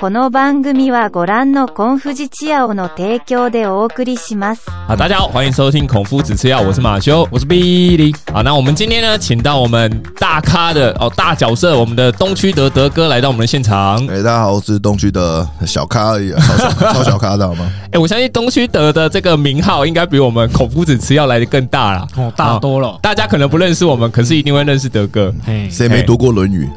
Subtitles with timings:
[0.00, 4.62] この番組はご覧のコンフジチアオの提供でお送りします。
[4.86, 14.06] 好，大家好，欢迎收听孔夫子吃药，我是马修，我是 Billy，好，那我们今天呢，请到我们大咖的哦大角色，我们的东区德德哥来到我们的现场。
[14.06, 17.66] 哎、大家好，我是东区的小咖而已、啊，超小 超小咖，知道吗？
[17.90, 22.06] 哎、我相信东区德的这个名号应该比我们孔夫子吃药来的更大啦。
[22.16, 22.98] 哦，大多了。
[23.02, 26.68] 大家可能不认识我们，可是一定会认识德哥，嘿，谁没读过《论语》？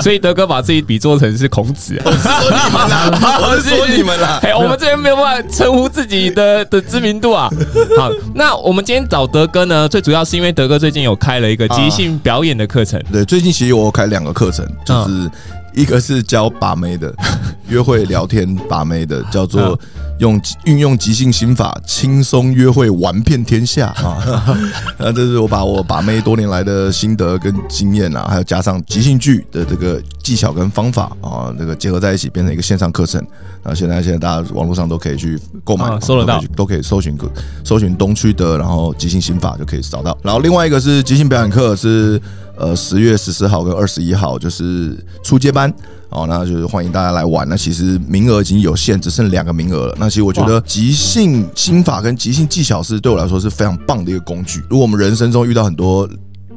[0.01, 1.81] 所以德哥把自己比作成是孔子。
[2.04, 2.26] 我是说
[2.66, 4.40] 你们啦，我是说你们啦。
[4.42, 7.48] 哎、我们这边没有办法称呼自己的 的知名度啊。
[7.96, 13.02] 好，那我们今天找德哥呢，最主要是因为德哥最近有开了一个即兴表演的课程。
[13.12, 15.30] 对，最近其实我有开两个课程，就是
[15.74, 17.12] 一个是教把妹的，
[17.68, 19.78] 约会聊天把妹的，叫做
[20.18, 24.56] 用运用即兴心法，轻松约会，玩遍天下啊。
[24.98, 33.24] 那这是我把我把妹多年来的心得跟经验啊，还有加上即兴剧的这个技巧跟方法啊，这个结合在一起，变成一个线上课程。
[33.62, 37.18] 啊，现在现在大家网络上都可以去购买啊，搜得到都可以去都可以搜寻
[37.64, 40.16] 搜寻东区的，然后即兴心法就可以找到。
[40.22, 42.20] 然后另外一个是即兴表演课是
[42.56, 45.72] 呃十月十四号跟二十一号就是初阶班。
[46.08, 47.48] 哦，那就是欢迎大家来玩。
[47.48, 49.96] 那其实名额已经有限，只剩两个名额了。
[49.98, 54.60] 那其实我觉得即兴心法跟即兴技巧是对我来说是非常棒的一个工具。
[54.70, 56.08] 如果我们人生中遇到很多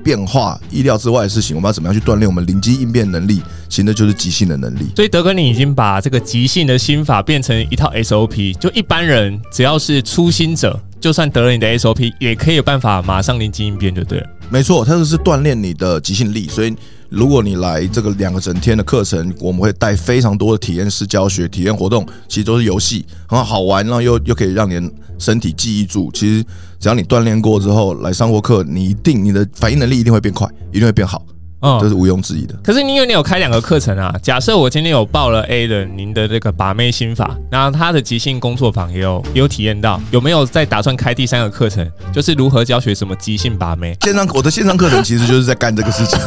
[0.04, 3.42] 变化、意料之外的事情，我们要怎么样去锻炼我们灵机应变能力？
[3.68, 4.88] 其实那就是即兴的能力。
[4.96, 14.28] 所以德哥，你已经把这个即兴的心法变成一套 SOP，就一般人只要是初心者，就算得了你的 SOP，也可以有办法马上临机应变就对了。
[14.50, 16.48] 没错，它就是锻炼你的即兴力。
[16.48, 16.76] 所以，
[17.10, 26.12] 如果你来这个两个整天的课程，我们会带非常多的体验式教学、体验活动，其实都是游戏，很好玩，然后又又可以让你身体记忆住。
[26.14, 26.44] 其实
[26.80, 31.24] 只要你锻炼过之后来上过课，你一定你的反应能力一定会变快，一定会变好，
[31.62, 32.56] 嗯这是毋庸置疑的。
[32.64, 43.98] 可是你因为你有开两个课程啊，假设我今天有报了 A 的您的这个把妹心法，然后他的即兴工作坊也有也有体验到，有没有在打算开第三个课程，就是如何教学什么即兴把妹？
[44.02, 46.20] 线上我的线上课程其实就是在干这个事情，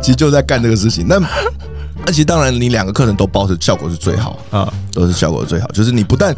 [0.00, 1.06] 其实就在干这个事情。
[1.06, 1.20] 那
[2.04, 5.66] 那其实当然，你两个课程都报是效果是最好，啊、都是效果最好。
[5.68, 6.34] 就是你不但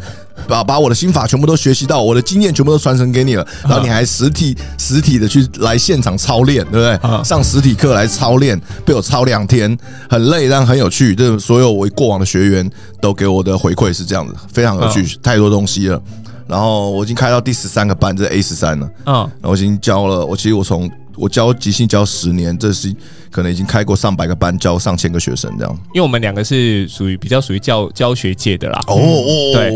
[0.47, 6.95] 把把我的心法全部都学习到，我的经验全部都传承给你了，然后你还实体实体的去来现场操练，对不对？
[7.11, 9.77] 啊上实体课来操练，被我操两天，
[10.09, 11.13] 很累，但很有趣。
[11.13, 12.67] 这所有我过往的学员
[13.01, 16.01] 都给我的回馈是这样子，非常有趣，太多东西了。
[16.47, 18.89] 然后我已经开到第十三个班，这是 A 十三了。
[19.05, 22.93] 嗯，然后我已经教了，我其实我从我教即兴教十年，这是
[23.29, 25.79] 可能已经开过上百个班，教上千个学生这样。
[25.93, 28.79] 因为我们两个是属于比较属于教教学界的啦。
[28.87, 29.69] 哦哦对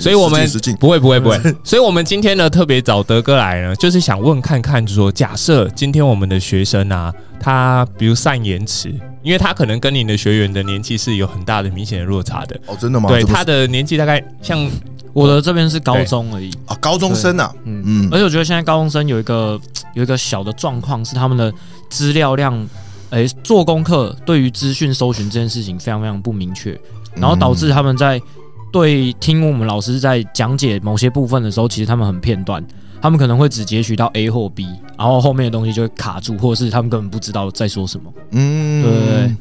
[0.00, 0.44] 所以我们。
[0.78, 8.88] 不会不会不会，所以我们今天呢特别找德哥来呢，就是想问看看，就说假设今天我们的学生啊，他比如善言辞，
[9.22, 13.08] 因为他可能跟你的学员的年纪是有很大的明显的落差的，哦，真的吗？
[13.08, 14.68] 对，他的年纪大概像
[15.14, 17.82] 我的这边是高中而已，啊，高中生啊，嗯。
[17.86, 18.08] 嗯。
[18.12, 19.58] 而且我觉得现在高中生有一个
[19.94, 21.52] 有一个小的状况是他们的
[21.88, 22.66] 资料量，
[23.10, 26.78] 诶、做功课对于资讯搜寻这件事情非常非常不明确，
[27.14, 28.20] 然后导致他们在
[28.72, 32.62] 对听我们老师在讲解某些部分的时候，其实他们很片段。
[33.00, 38.10] 他们可能会只截取到 A 或 B，然后后面的东西就会卡住，或者是他们根本不知道在说什么。
[38.30, 38.82] 嗯。
[38.82, 39.36] 对对对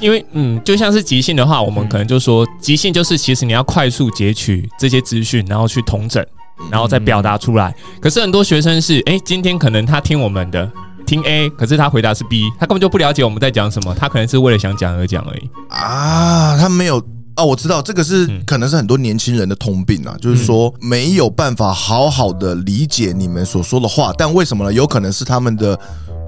[0.00, 6.24] 因为嗯，就像是即兴的话，我们可能就说即兴就是其实你要快速截取这些资讯，然后去统整，
[6.70, 7.74] 然后再表达出来。
[8.00, 10.70] 可是很多学生是，哎，今天可能他听我们的。
[11.06, 15.50] 听 A，可是他回答是 B，他根本就不了解我们在讲什么，他可能是为了想讲而讲而已。
[15.68, 16.96] 啊，他没有。
[17.36, 24.72] 哦，我知道这个是嗯可能是很多年轻人的通病啊，就是说没有办法好好的理解你们所说的话，但为什么呢？
[24.72, 25.78] 有可能是他们的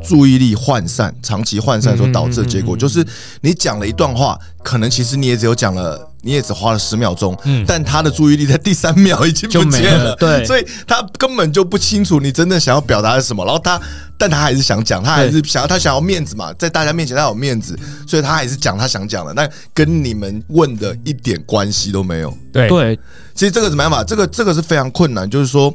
[0.06, 3.04] 注意力涣散，长期涣散所导致的结果，就是
[3.40, 13.80] 你讲了一段话，可能其实你也只有讲了，你也只花了十秒钟，嗯但他的注意力在第三秒已经不见了，了 对所以他根本就不清楚你真正想要表达的是什么，然后他，
[14.16, 22.36] 但他还是想讲，他还是想要他想要面子嘛，在大家面前他有面子，所以他还是讲他想讲的，那跟你们问的一点关系都没有。
[22.52, 22.98] 对，对，
[23.34, 24.02] 其实这个怎么样法？
[24.02, 25.72] 这个这个是非常困难，就是说，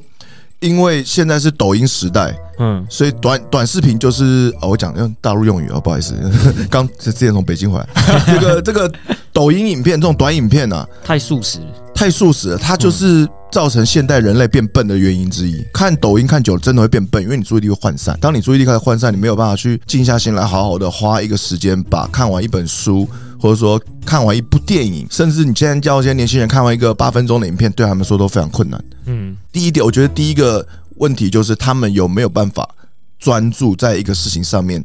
[0.61, 6.15] 因为现在是抖音时代，嗯，所以短短视频就是哦，我讲用大陆用语哦，不好意思，
[6.69, 7.87] 刚之前从北京回来，
[8.25, 8.91] 这个这个
[9.33, 11.59] 抖音影片这种短影片啊，太速食。
[11.93, 15.63] 太速食了，它就是造成现代人类变笨的原因之一。
[15.71, 18.17] 看抖音看久了，真的会变笨，因为你注意力会涣散。
[18.19, 23.07] 当你注意力开始涣散，你没有办法去静下心来，好好的花一个时间把看完一本书，
[23.41, 28.81] 或者说看完一部电影，甚至你现在教一些年轻人看完一个八分钟的影片，对他们说都非常困难。
[29.05, 30.65] 嗯，第一点，我觉得第一个
[30.97, 32.69] 问题就是他们有没有办法
[33.17, 34.83] 专注在一个事情上面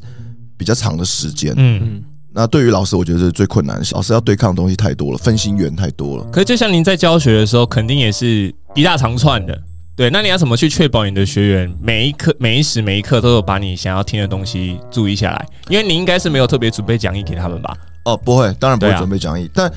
[0.56, 1.52] 比较长的时间。
[1.56, 2.02] 嗯嗯
[2.38, 3.86] 那对于老师，我觉得是最困难的。
[3.92, 6.24] 老师要对抗的东西太多了，分心源太多了。
[6.30, 9.58] 可是就像您在教学的时候，肯定也是一大长串的。
[9.96, 15.46] 对，那你要怎么去确保你的学员每一刻、每一时、每一刻都有把你想要听的东西注意下来？
[15.70, 17.74] 因为你应该是没有特别准备讲义给他们吧？
[18.06, 19.50] 哦，不会，当然不会准备讲义。
[19.52, 19.70] 但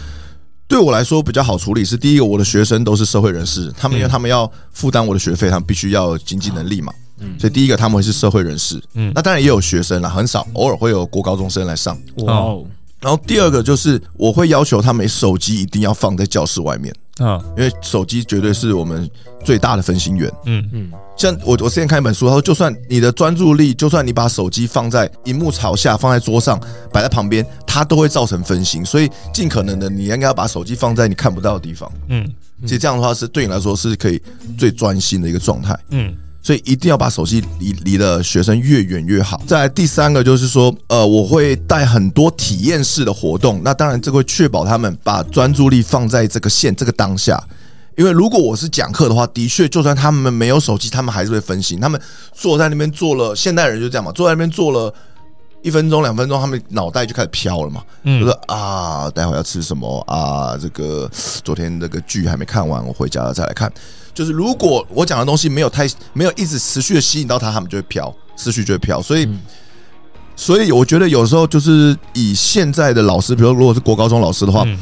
[0.68, 6.94] 对我来说比较好处理是，第一个，我的学生都是社会人士，他们因为嗯他们要负担我的学费，他们必须要有经济能力嘛。
[7.22, 8.80] 嗯所以第一个他们会是社会人士。
[8.94, 11.98] 嗯那当然也有学生啦，很少，偶尔会有国高中生来上。
[12.18, 12.64] 哇哦，
[13.02, 19.10] 然后第二个就是我会要求他们手机一定要放在教室外面，嗯因为手机绝对是我们
[19.44, 20.31] 最大的分心源。
[20.45, 26.60] 嗯嗯，像我我之前看一本书，他说，就算你的专注力，就算你把手机放在荧幕朝下，放在桌上，
[26.92, 28.86] 摆在旁边，它都会造成分心。
[28.86, 31.92] 所以尽可能的，你应该要把手机放在你看不到的地方。
[32.07, 32.27] 嗯
[32.63, 34.21] 其实这样的话是对你来说是可以
[34.57, 35.77] 最专心的一个状态。
[35.92, 39.42] 嗯所以一定要把手机离离的学生越远越好。
[39.46, 47.42] 再来第三个就是说，呃，我会带很多体验式的活动，那当然这会确保他们把专注力放在这个线这个当下。
[47.98, 51.82] 因为如果我是讲课的话，的确，就算他们没有手机，他们还是会分心。
[51.82, 52.00] 他们
[52.34, 54.94] 坐在那边坐了，现代人就这样嘛，坐在那边坐了
[55.62, 57.82] 一分钟、两分钟，他们脑袋就开始飘了嘛。
[57.82, 60.58] 就嗯是啊，待会要吃什么啊？
[60.58, 61.12] 这个
[61.44, 63.70] 昨天那个剧还没看完，我回家了再来看。
[64.19, 69.01] 就是如果我讲的东西没有太没有一直持续的吸引到他，他们就会飘，思绪就会飘。
[69.01, 69.39] 所以，嗯
[70.36, 74.77] 所以我觉得有时候就是以现在的老师，比如如果是国高中老师的话，嗯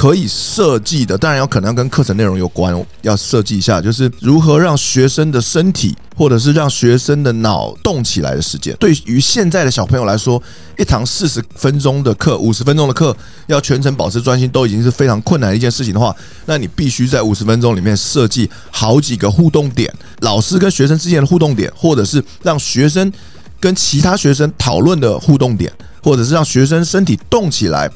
[0.00, 8.74] 可以设计的，当然有可能要跟课程内容有关，要设计一下，就是如何让学生的身体或者是让学生的脑动起来的时间。
[8.80, 10.42] 对于现在的小朋友来说，
[10.78, 13.14] 一堂四十分钟的课、五十分钟的课，
[13.46, 16.16] 要全程保持专心，都已经是非常困难的一件事情的话，
[16.46, 23.12] 那你必须在五十分钟里面设计好几个互动点，老师跟学生之间的互动点，或者是让学生
[23.60, 25.70] 跟其他学生讨论的互动点，
[26.02, 27.90] 或者是让学生身体动起来，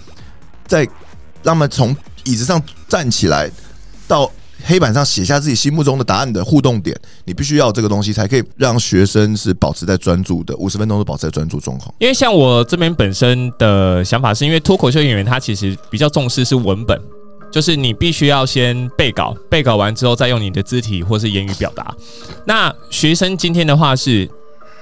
[0.67, 0.87] 在
[1.45, 3.49] 让他们从椅子上站起来
[4.09, 4.29] 到
[4.65, 11.95] 黑板上写下自己心目中的答案的互动点，你必须要这个东西，才可以让学生是保持在专注的，五十分钟都保持在专注状况。
[11.99, 16.99] 因为像我这边本身的想法是，因为脱口秀演员他其实比较重视是文本，
[17.53, 21.95] 就是你必须要先背稿，背稿完之后再用你的肢体或是言语表达。
[22.47, 24.23] 那学生今天的话是，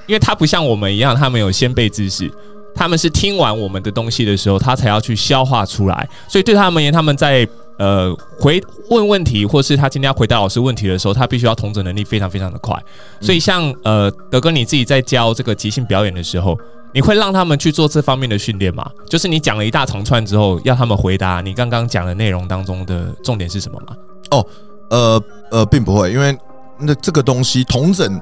[0.06, 2.30] 因为他不像我们一样，他们有先背知识。
[2.74, 7.46] 他们是听完我们的东西的时候，他才要去消化出来，所以对他们而言，他们在
[7.78, 12.76] 呃回问问题，或是他今天要回答老师问题的时候，他必须要统整能力非常非常的快。
[13.20, 16.58] 所以像呃德哥你自己在教这个即兴表演的时候，
[16.94, 18.88] 你会让他们去做这方面的训练吗？
[19.08, 23.96] 就是你讲了一大长串之后，要他们回答你刚刚讲的内容当中的重点是什么吗？
[24.30, 24.46] 哦
[24.90, 26.36] 呃呃，并不会，因为
[26.78, 28.20] 那这个东西统整、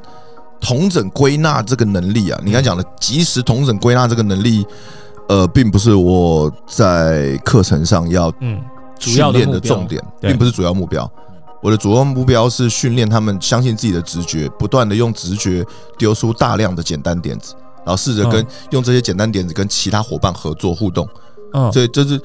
[0.60, 4.66] 统整归纳这个能力啊，你刚才讲的及时同整归纳这个能力，
[5.28, 8.60] 呃，并不是我在课程上要嗯
[8.98, 11.10] 主要的训练的重点，并不是主要目标。
[11.62, 15.64] 我的主要目标是训练他们相信自己的直觉，不断的用直觉
[15.98, 17.54] 丢出大量的简单点子，
[17.84, 21.08] 然后试着跟、嗯用这些简单点子跟其他伙伴合作互动。
[21.54, 22.20] 嗯所以这是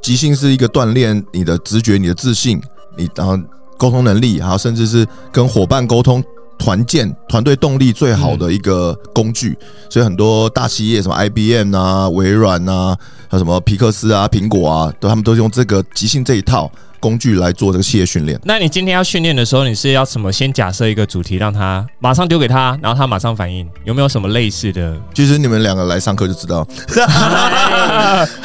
[0.00, 2.60] 即兴是一个锻炼你的直觉、你的自信，
[2.96, 3.38] 你然后
[3.76, 6.22] 沟通能力，还有甚至是跟伙伴沟通。
[6.60, 9.58] 团建、团队动力最好的一个工具，
[9.88, 12.94] 所以很多大企业，什么 IBM 啊、微软啊，
[13.30, 18.38] 还有什么皮克斯啊、苹果啊，都他们都用这个即兴这一套工具来做这个企业训练。
[18.44, 20.30] 那你今天要训练的时候，你是要什么？
[20.30, 24.94] 先假设一个主题，让他马上丢给他，然后他马上反应，有没有什么类似的？
[25.12, 26.58] 其实你们两个来上课就知道，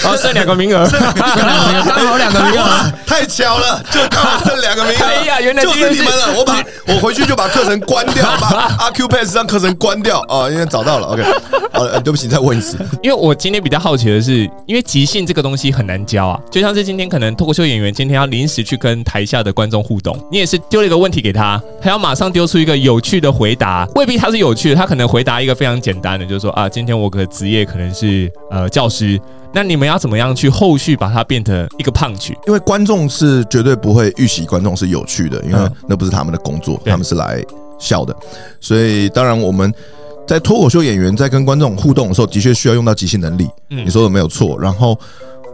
[0.04, 1.02] 哦，剩两个名额，刚
[2.08, 5.04] 好两个名额，哇，太巧了，就刚好剩两个名额。
[5.06, 6.38] 哎呀原来就是是你们了。
[6.38, 11.08] 我把我回去就把课程关掉，把 Acupass 让课程关掉啊，因为找到了。
[11.08, 11.24] OK，
[11.74, 12.78] 呃，对不起，再问一次。
[13.04, 29.20] 因为我今天比较好奇的是，因为即兴这个东西很难教啊，就像是今天可能脱口秀演员今天要临时去跟台下的观众互动，你也是丢了一个问题给他，他要马上丢出一个有趣的回答，未必他是有趣的，他可能回答一个非常简单的，就是说啊，今天我的职业可能是呃教师，
[29.54, 32.38] 那你们要怎么样去后续把它变成一个胖曲？
[32.48, 37.44] 因为观众是绝对不会预习观众是有趣的，因为嗯那不是他们的工作，对他们是来
[37.80, 38.16] 笑的。
[38.60, 39.74] 所以当然我们
[40.28, 43.48] 在脱口秀演员在跟观众互动的时候，的确需要用到即兴能力。
[43.70, 44.58] 嗯你说的没有错。
[44.60, 44.98] 然后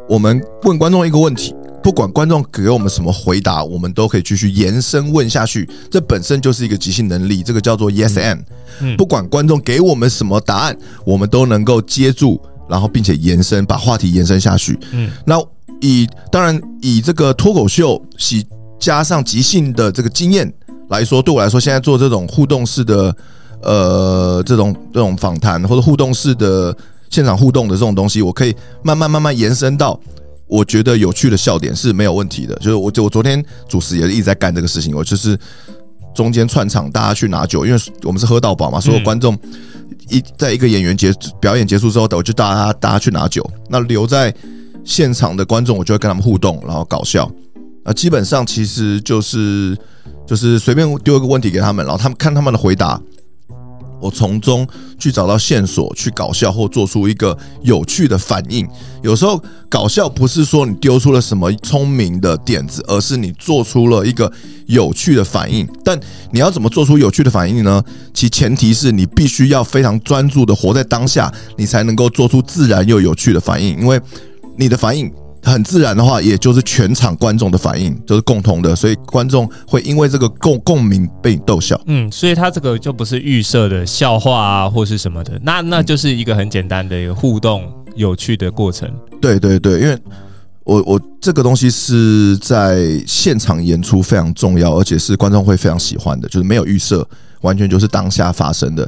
[0.08, 1.56] 我们问观众一个问题。
[1.84, 5.68] 不管观众给我们什么回答，我们都可以继续延伸问下去。
[5.90, 8.44] 这本身就是一个即兴能力，这个叫做 yes and。
[8.82, 14.78] 嗯不管观众给我们什么答案，我们都能够接住，然后并且延伸，把话题延伸下去。
[14.92, 15.42] 嗯那
[15.82, 18.46] 以当然以这个脱口秀喜
[18.80, 20.52] 加上即兴的这个经验
[20.90, 23.16] 来说，对我来说，现在做这种互动式的
[23.64, 26.76] 呃这种这种访谈或者互动式的
[27.10, 30.00] 现场互动的这种东西，我可以慢慢慢慢延伸到
[30.52, 32.54] 我觉得有趣的笑点是没有问题的。
[32.56, 35.40] 就是我我昨天主持也一直在干这个事情，我就是
[36.14, 39.38] 中间串场，大家去拿酒，因为我们是喝到饱嘛，所有观众
[40.10, 44.34] 一在一个演员结表演结束之后，我就大家大家去拿酒，那留在
[44.84, 47.32] 现场的观众，我就会跟他们互动，然后搞笑。
[47.86, 49.76] 啊，基本上其实就是
[50.28, 53.02] 就是随便丢一个问题给他们，然后他们看他们的回答，
[54.02, 54.68] 我从中
[54.98, 58.68] 去找到线索，去搞笑或做出一个有趣的反应。
[59.04, 64.32] 有时候搞笑不是说你丢出了什么聪明的点子，而是你做出了一个
[64.66, 65.68] 有趣的反应。
[65.84, 66.00] 但
[66.32, 67.84] 你要怎么做出有趣的反应呢？
[68.14, 73.80] 其前提是你必须要非常专注的活在当下，你才能够做出自然又有趣的反应。
[73.80, 74.00] 因为
[74.58, 75.12] 你的反应。
[75.44, 81.80] 很自然的话，也就是全场观众的反应，就是共同的，所以观众会因为这个共共鸣被你逗笑。
[81.88, 88.88] 嗯，所以他这个就不是预设的笑话啊，或是什么的，那那就是一个很简单的一个互动、有趣的过程。
[89.20, 89.98] 对对对，因为
[90.64, 97.04] 我我这个东西是在现场演出非常重要，而且是观众会非常喜欢的，就是没有预设，
[97.42, 98.88] 完全就是当下发生的，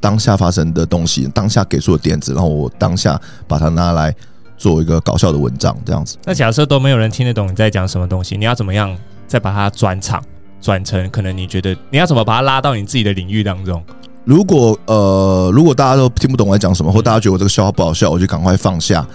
[0.00, 3.18] 当下发生的东西，当下给出的点子，然后我当下
[3.48, 4.14] 把它拿来。
[4.56, 6.16] 做一个搞笑的文章，这样子。
[6.24, 8.96] 那假设都没有人听得懂你在讲什么东西，你要怎么样
[9.26, 10.22] 再把它转场，
[10.60, 13.82] 转成可能你觉得你要怎么把它拉到你自己的领域当中？
[14.24, 19.06] 如果呃，如果大家都听不懂我在讲什么，或大家觉得我这个笑话不好笑，我就赶快放下。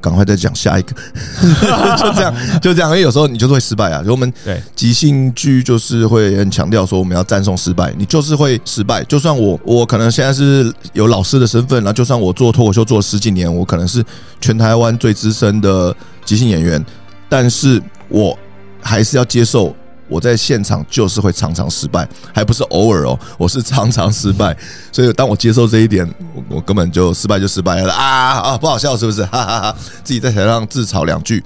[0.00, 0.94] 赶快再讲下一个，
[1.96, 2.90] 就这样，就这样。
[2.90, 4.02] 因为有时候你就是会失败啊。
[4.06, 9.04] 我们对即兴剧就是会很强调说，我们要赞颂失败，你就是会失败。
[9.04, 14.04] 就算我我可能现在是有老师的身份，然后就算我做脱口秀做了十几年，我可能是
[14.40, 16.84] 全台湾最资深的即兴演员，
[17.28, 18.38] 但是我
[18.80, 19.74] 还是要接受。
[20.10, 24.54] 我在现场就是会常常失败，还不是偶尔哦，我是常常失败。
[24.90, 28.58] 所以当我接受这一点，我我根本就失败就失败了啊啊！
[28.58, 29.24] 不好笑是不是？
[29.30, 29.76] 哈哈哈！
[30.02, 31.42] 自己在台上自嘲两句，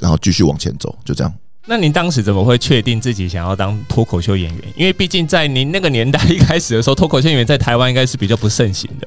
[0.00, 1.32] 然后继续往前走，就这样。
[1.66, 4.64] 那您当时怎么会确定自己想要当脱口秀演员？
[4.74, 9.06] 因为毕竟在您那个年代一开始的时候，脱口秀演员在台湾应该是比较不盛行的，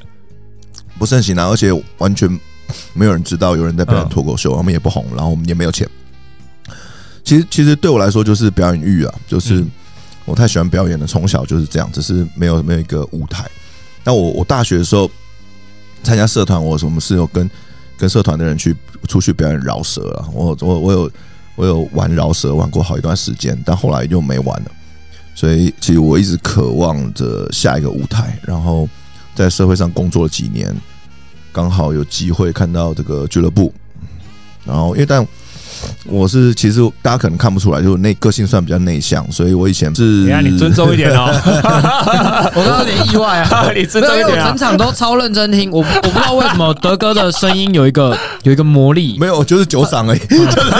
[0.97, 2.29] 不盛行啊，而且完全
[2.93, 5.89] 没有人知道有人在表演脱口秀，我们也不红，然后我们也没有钱。
[7.25, 9.65] 其实，其实对我来说就是表演欲啊，就是
[10.25, 13.49] 我太喜欢表演了，从小就是这样，只是没有没有一个舞台。
[14.03, 15.09] 那我我大学的时候
[16.03, 17.49] 参加社团，我我们是有跟
[17.97, 18.75] 跟社团的人去
[19.07, 20.29] 出去表演饶舌了。
[20.31, 21.11] 我我我有
[21.55, 24.71] 我有玩饶舌玩过好一段时间，但后来就没玩了。
[25.33, 28.39] 所以，其实我一直渴望着下一个舞台。
[28.43, 28.87] 然后
[29.33, 30.71] 在社会上工作了几年，
[31.51, 33.73] 刚好有机会看到这个俱乐部。
[34.63, 35.27] 然后，因为但。
[36.05, 40.03] 我是其实大家可能看不出来，就是内个性算比较内向，所以我以前是。
[40.03, 41.31] 你看你尊重一点哦，
[42.55, 44.47] 我刚刚有点意外啊， 你尊重一点啊。
[44.49, 50.19] 整场都超认真听，我我不知道为什么德哥的声音有一个有一个魔力，没有就是酒嗓而已，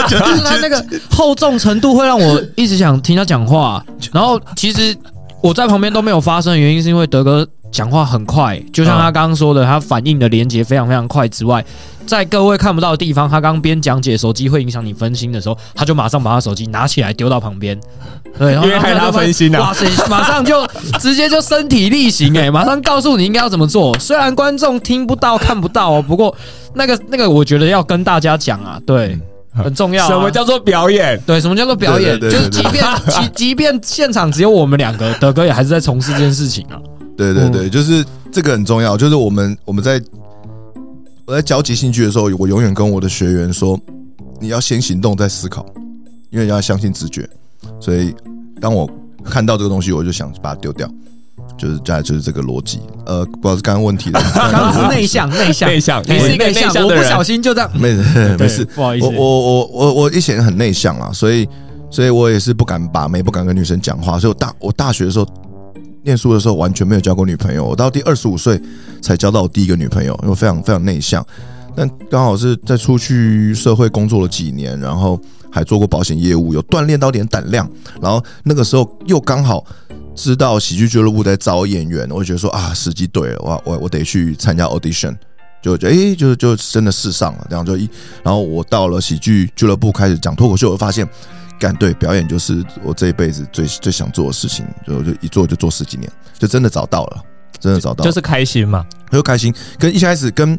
[0.08, 3.84] 就是他那个厚重程度会让我一直想听他讲话。
[4.12, 4.96] 然后其实
[5.42, 11.62] 我在旁边都没有发声的原因，是因为德哥讲话很快，就像他刚刚说的，他反应的连接非常非常快之外。
[12.06, 17.78] 在各位看不到的地方，他刚边讲解，手机会影响你分心的时候，他就马上把他手机拿起来丢到旁边，
[18.38, 20.66] 对，因为害他分心啊，哇塞，马上就
[20.98, 23.94] 直接就身体力行，哎， 马上告诉你应该要怎么做。
[23.98, 26.34] 虽然观众听不到看不到哦，不过
[26.72, 29.18] 那个那个，我觉得要跟大家讲啊，对，
[29.52, 30.06] 很重要。
[30.06, 31.20] 什么叫做表演？
[31.26, 32.18] 对，什么叫做表演？
[32.18, 36.78] 就是即便即 即便现场只有我们两个，德哥也还是在从事这件事情啊。
[37.16, 40.00] 对对对，就是这个很重要，就是我们我们在。
[41.28, 43.76] 我在教即兴剧的时候，我永远跟我的学员说
[44.40, 45.66] ：“你要先行动再思考，
[46.30, 47.28] 因为要相信直觉。”
[47.82, 48.14] 所以，
[48.60, 48.88] 当我
[49.24, 50.88] 看到这个东西，我就想把它丢掉，
[51.58, 52.78] 就是再就是这个逻辑。
[53.06, 61.48] 呃，不知道是刚刚问题的， 刚刚是内向，内向，内向，你是一个内向，我不小心就这样， 没事，没事，不好意思，我我我我我以前很内向啊，所以，
[61.90, 65.26] 所以我也是不敢把妹，不敢跟女生讲话，所以我大我大学的时候。
[66.06, 68.58] 念书的时候完全没有交过女朋友，我到第二十五岁
[69.02, 71.24] 才交到我第一个女朋友，因为非常非常内向。
[71.74, 75.20] 但刚好是在出去社会工作了几年，然后
[75.50, 77.68] 还做过保险业务，有锻炼到点胆量。
[78.00, 79.66] 然后那个时候又刚好
[80.14, 85.14] 知道喜剧俱乐部在招演员，我就觉得说啊，时机对了，我我我得去参加 audition，
[85.60, 87.90] 就觉得哎，就就真的试上了，这样就一。
[88.22, 91.06] 然后我到了喜剧俱乐部开始讲脱口秀，我就发现。
[91.58, 97.22] 干对表演就是我这一辈子最最想做的事情，就就一做就做十几年，就真的找到了，
[97.58, 99.54] 真的找到，就是开心嘛，就开心。
[99.78, 100.58] 跟一开始跟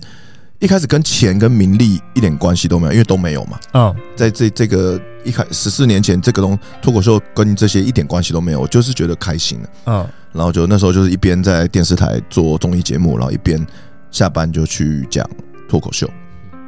[0.60, 3.60] 一开始跟钱跟名利一点关系都没有，因为都没有嘛。
[3.74, 9.70] 嗯，在这这个一开十四年前，这个东脱口秀跟这些一点关系都没有，我就是觉得开心了。
[9.86, 13.66] 嗯，然后就那时候就是一边在电视台做综艺节目，然后一边。
[14.10, 15.30] 下班就去讲
[15.68, 16.10] 脱口秀，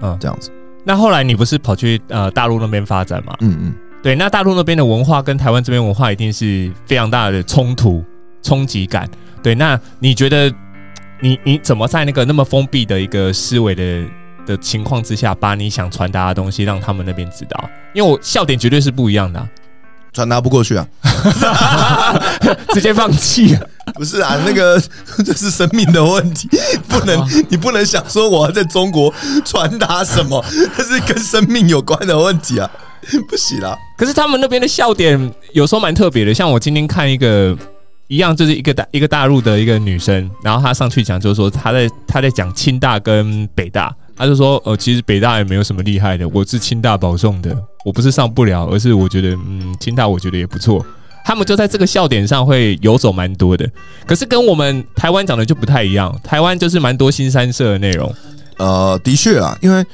[0.02, 0.52] 嗯这样子。
[0.84, 3.34] 那后来你不是跑去呃大陆那边发展嘛？
[3.40, 8.04] 嗯嗯，对，那大陆那边的文化跟台湾这边文化一定是非常大的冲突、
[8.42, 9.10] 冲击感。
[9.44, 10.52] 对，那你觉得
[11.22, 14.04] 你你怎么在那个那么封闭的一个思维的
[14.46, 17.70] 的情况之下，把你想传达的东西让他们那边知道？
[17.94, 19.48] 因为我笑点绝对是不一样的啊、
[20.14, 20.88] 传达不过去啊，
[22.74, 23.62] 直接放弃啊。
[23.96, 24.82] 不是啊，那个
[25.26, 26.48] 这是生命的问题，
[26.88, 29.14] 不能你不能想说我要在中国
[29.44, 30.44] 传达什么，
[30.78, 32.70] 这是跟生命有关的问题啊，
[33.30, 33.78] 不洗啦。
[33.98, 37.58] 可是他们那边的笑点有时候蛮特别的，像我今天看一个
[38.08, 50.86] 一样，就是一个大一个大陆的一个女生，然后她上去讲，就是说她在她在讲清大跟北大，她就说呃，其实北大也没有什么厉害的，我是清大保送的，我不是上不了，而是我觉得嗯，清大我觉得也不错。
[51.26, 53.70] 他们就在这个笑点上会游走蛮多的，
[54.08, 58.12] 可是跟我们台湾讲的就不太一样，台湾就是蛮多新三社的内容，
[58.58, 59.86] 呃，的确啊，因为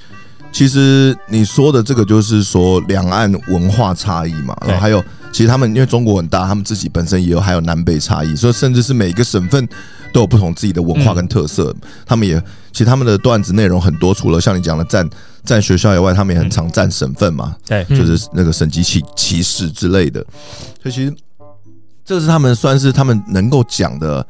[0.55, 9.67] 其实你说的这个就是说两岸文化差异嘛，然后还有其实他们因为中国很大，他们自己本身也有还有南北差异，所以甚至是每一个省份
[10.13, 11.75] 都有不同自己的文化跟特色。
[12.05, 15.05] 他们也其实他们的段子内容很多，除了像你讲的占
[15.43, 20.25] 占学校以外，他们也很常占省份嘛，对，嗯就是那个省级歧歧视之类的。
[20.81, 21.13] 所以其实
[22.05, 24.25] 这是他们算是他们能够讲的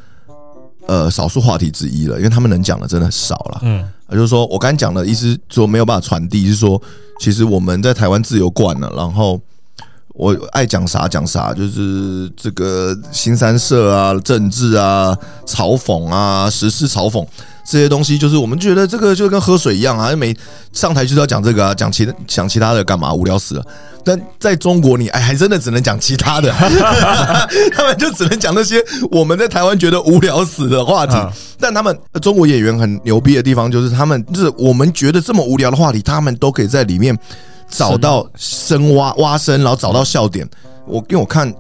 [0.88, 3.60] 呃少数话题之一了，因为他们能讲的真的很少了。
[3.62, 6.82] 嗯，也就是说，我刚才讲的意思说没有办法传递，是说
[7.20, 9.40] 其实我们在台湾自由惯了，然后
[10.10, 17.26] 我爱讲啥讲啥，就是这个新三社啊、政治啊、嘲讽啊、时事嘲讽
[17.65, 20.36] 这些东西，就是我们觉得这个就跟喝水一样啊，每
[20.72, 23.13] 上台就是要讲这个啊，讲其讲其他的干嘛？
[23.13, 23.65] 无聊死了。
[24.03, 26.51] 但在中国你，哎，还真的只能讲其他的，
[27.74, 28.79] 他们就只能讲那些
[29.10, 31.15] 我们在台湾觉得无聊死的话题。
[31.15, 37.17] 嗯但他们呃中国演员很牛逼的地方，就是他们就是我们觉得这么无聊的话题，他们都可以在里面
[37.69, 40.47] 找到深挖挖深，然后找到笑点。
[40.86, 41.51] 我因为我看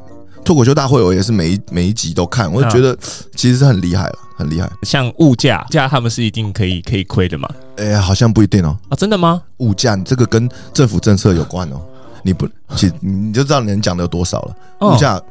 [0.43, 2.95] 脱口秀大会，我也是每一每一集都看，我就觉得
[3.35, 4.69] 其实是很厉害了，很厉害。
[4.83, 7.49] 像物价，价他们是一定可以可以亏的嘛？
[7.77, 9.41] 哎、好像不一定哦，啊，真的吗？
[9.57, 11.81] 物价这个跟政府政策有关哦。
[12.23, 14.55] 你不，其实你就知道你能讲的有多少了。
[14.79, 15.21] 哦物价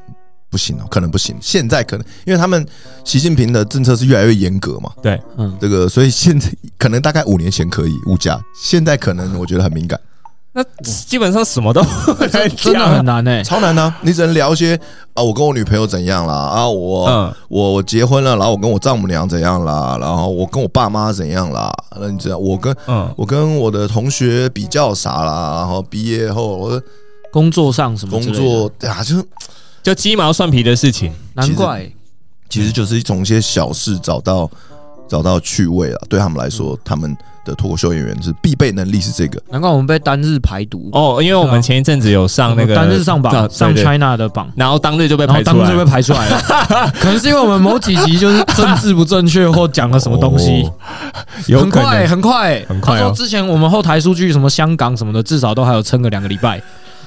[0.48, 1.34] 不行哦，可能不行。
[1.40, 2.64] 现在可能因为他们
[3.02, 9.98] 习近平的政策是越来越严格嘛，对，嗯，这个所以现在可能大概五年前可以物价，现在可能我觉得很敏感，
[10.56, 11.82] 那基本上什么都
[12.56, 14.78] 真的很难哎、超难的、你只能聊一些
[15.12, 17.34] 啊，我跟我女朋友怎样啦，啊，我、嗯。
[17.48, 26.80] 我我结婚了，然后我跟我丈母娘怎样啦，然后我跟我爸妈怎样啦，那你知道我跟嗯，我跟我的同学比较啥啦，然后毕业后我的
[27.32, 29.24] 工作上什么工作，对啊，就是
[29.82, 31.12] 就鸡毛蒜皮的事情。
[31.34, 31.90] 难怪。
[32.48, 34.48] 其实就是从一些小事找到
[35.08, 36.00] 找到趣味了。
[36.08, 39.40] 对他们来说，他们的脱口秀演员是必备能力是这个。
[39.50, 44.50] 难怪我们被单日排毒，哦，因为我们前一阵子有上那个单日上榜，上 China 的榜。
[44.56, 45.66] 然后当日就被排出来了。
[45.66, 46.40] 当日就被排出来了，
[47.00, 50.72] 可能是因为我们某几集就是政治不正确或讲了什么东西，哦
[51.46, 56.62] 有很快很快很快哦他说之前我们后台数据什么香港什么的，至少都还有撑个两个礼拜，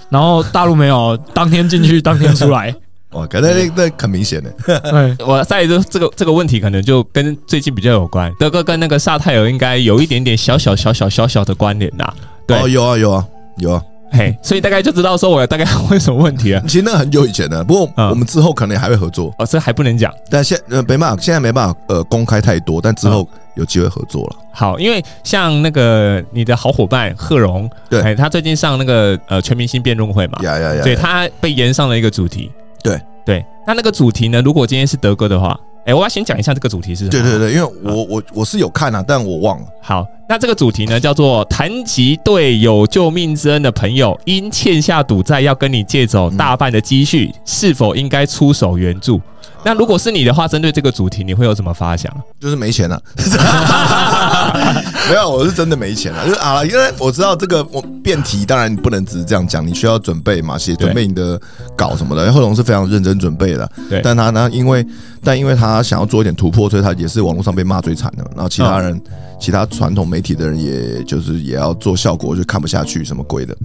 [0.09, 2.73] 然后大陆没有，当天进去当天出来。
[3.17, 12.05] 哇，可能那那很明显的，对 我在这这个这个问题可能就跟最近比较有关，德哥跟那个萨泰尔应该有一点点小小小小小小的关联呐。
[12.45, 13.25] 对哦，有啊有啊
[13.57, 13.81] 有啊。
[14.09, 16.61] 嘿，所以大概就知道说我大概问什么问题了。
[16.67, 20.13] 其实那很久以前的，不过嗯我们之后可能还会合作，哦，这还不能讲。
[20.29, 24.35] 但现呃没办法，现在没办法呃公开太多，但之后有机会合作了。
[24.53, 30.83] 好，因为像那个你的好伙伴贺荣，对哎，他最近上那个呃全明星辩论会嘛，呀呀呀！
[30.83, 32.49] 对他被延上了一个主题。
[32.87, 34.41] 对对，那那个主题呢？
[34.41, 37.11] 如果今天是德哥的话，哎，我要先讲一下这个主题是什么。
[37.11, 39.65] 对对对，因为我我我是有看啊，但我忘了。
[39.81, 49.21] 好，那这个主题呢叫做“谈及对有救命之恩的朋友，因欠下赌债要跟你借走大半的积蓄，是否应该出手援助？”
[49.63, 52.13] 那如果是你的话，针对这个主题，你会有什么发想？
[52.39, 53.01] 就是没钱了、
[55.09, 61.39] 没有，我是真的没钱了、就是啊，因为我知道这个我辩题，当然你不能只是这样讲，你需要准备嘛，写对准备你的
[61.75, 62.31] 稿什么的。
[62.31, 64.85] 贺龙是非常认真准备的，对但他呢，因为
[65.23, 68.23] 但因为他想要做一点突破，所以他也是网络上被骂最惨的。
[68.35, 69.01] 然后其他人，
[69.39, 73.55] 其他传统媒体的人，也就是也要做效果，就看不下去什么鬼的。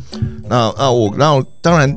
[0.48, 1.94] 那啊我那当然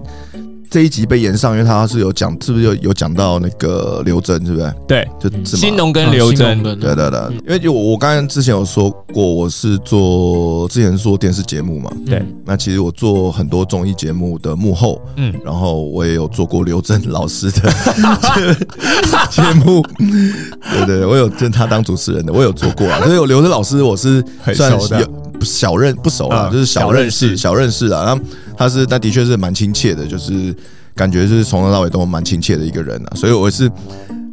[0.69, 4.73] 这一集被延上，因为他是有讲，是不是有有讲到那个刘真，是不是？
[4.87, 7.09] 对，就是新农跟刘真，对对对。
[7.09, 12.21] 对，因为就我我刚才之前有说过，我是做之前做电视节目嘛，对。
[12.45, 17.71] 那其实我做很多综艺节目的幕后，嗯，然后我也有做过刘真老师的
[19.29, 24.23] 节目，对对对，我有跟他当主持人的，我有做过啊，所以我刘真老师我是
[24.53, 25.01] 算熟的。
[25.01, 25.07] 有
[25.41, 27.87] 小认不熟啊，嗯就是小认识小认识。
[27.87, 28.23] 小认识啊，然后
[28.57, 30.55] 他是他的确是蛮亲切的，就是
[30.95, 33.71] 感觉是从头到尾都蛮亲切的一个人啊，所以我是。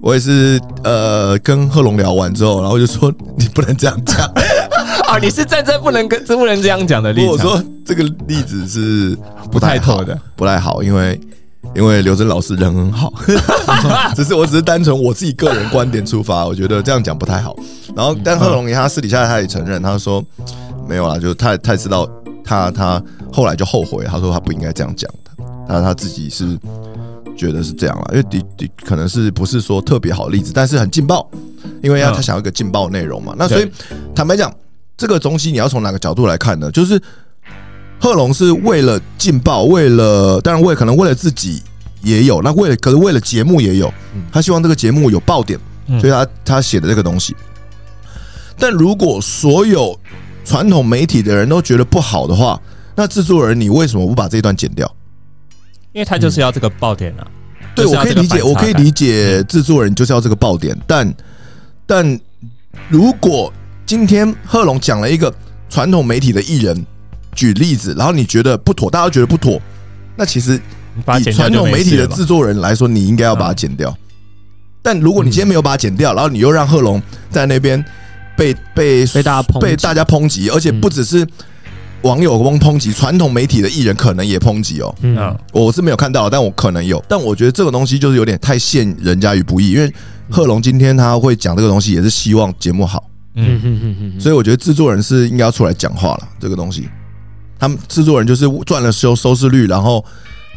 [0.04, 4.18] 我也是，呃，跟贺龙聊完之后，然后就说你不能这样讲，
[5.06, 9.16] 啊， 你是站在不能跟不能这样讲的例子，我说这个例子是
[9.52, 11.20] 不太妥的，不太好，因为
[11.72, 13.12] 因为刘真老师人很好，
[14.16, 17.54] 只是我只是单纯我自己个人观点出发，我觉得这样讲不太好。
[17.94, 20.20] 然后，但贺龙爷他私底下他也承认，他说
[20.88, 22.11] 没有啦，就他他也知道
[22.44, 23.02] 他他
[23.33, 26.59] 后来就后悔，他说他不应该这样讲的，他他自己是
[27.37, 31.28] 觉得是这样了，因为的的可能是不是说特别好的例子，但是很劲爆，
[31.83, 32.14] 因为要嗯。
[32.14, 33.70] 他想要一个劲爆内容嘛，那所以
[34.14, 34.55] 坦白讲，
[34.96, 36.70] 这个东西你要从哪个角度来看呢？
[36.70, 37.00] 就是
[37.98, 41.62] 贺龙是为了劲爆，为了当然为可能为了自己
[42.02, 43.92] 也有，那为了可是为了节目也有，
[44.31, 46.00] 他希望这个节目有爆点，嗯。
[46.00, 47.35] 所以他他写的这个东西。
[48.59, 49.98] 但如果所有
[50.44, 52.61] 传统媒体的人都觉得不好的话，
[52.94, 54.90] 那制作人你为什么不把这一段剪掉？
[55.92, 57.26] 因为他就是要这个爆点啊。
[57.74, 61.14] 对，我可以理解，我可以理解制作人就是要这个爆点，但
[61.87, 62.20] 但
[62.88, 63.50] 如果
[63.87, 65.33] 今天贺龙讲了一个
[65.70, 66.85] 传统媒体的艺人
[67.35, 69.59] 举例子，然后你觉得不妥，大家都觉得不妥，
[70.16, 70.61] 那其实以
[70.96, 73.96] 你把传统媒体的制作人来说，你应该要把它剪掉。
[74.83, 77.00] 但如果你今天没有把它剪掉，然后你又让贺龙
[77.31, 77.83] 在那边
[78.37, 81.27] 被被被大家抨击被大家抨击，而且不只是
[82.03, 84.95] 网友抨抨击，传统媒体的艺人可能也抨击哦。
[85.03, 87.03] 嗯嗯，我是没有看到，但我可能有。
[87.09, 89.92] 但我觉得这个东西就是有点太陷人家于不义，因为
[90.31, 96.29] 贺龙今天他会讲这个东西，也是希望节目好，嗯嗯，嗯嗯嗯，所以我觉得制作人是应该要出来讲话了。
[96.40, 96.88] 这个东西，
[97.59, 100.05] 他们制作人就是赚了收收视率，然后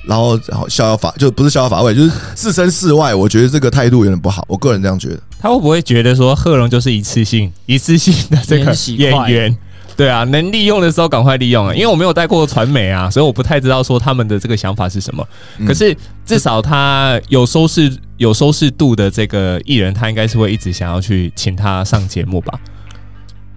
[0.08, 3.14] 然后然后逍遥法就不是逍遥法外，就是置身事外。
[3.14, 5.20] 我觉得这个态度有点不好，我个人这样觉得。
[5.46, 9.56] 他会不会觉得说贺龙就是一次性、一次性的这个演员？
[9.96, 11.74] 对啊，能利用的时候赶快利用啊！
[11.76, 15.24] 因为我没有带过传媒啊，所以我不太知道说他们的这个想法是什么。
[15.60, 22.60] 嗯可是至少他有收视、有收视度的这个艺人，他应该是会一直想要去请他上节目吧？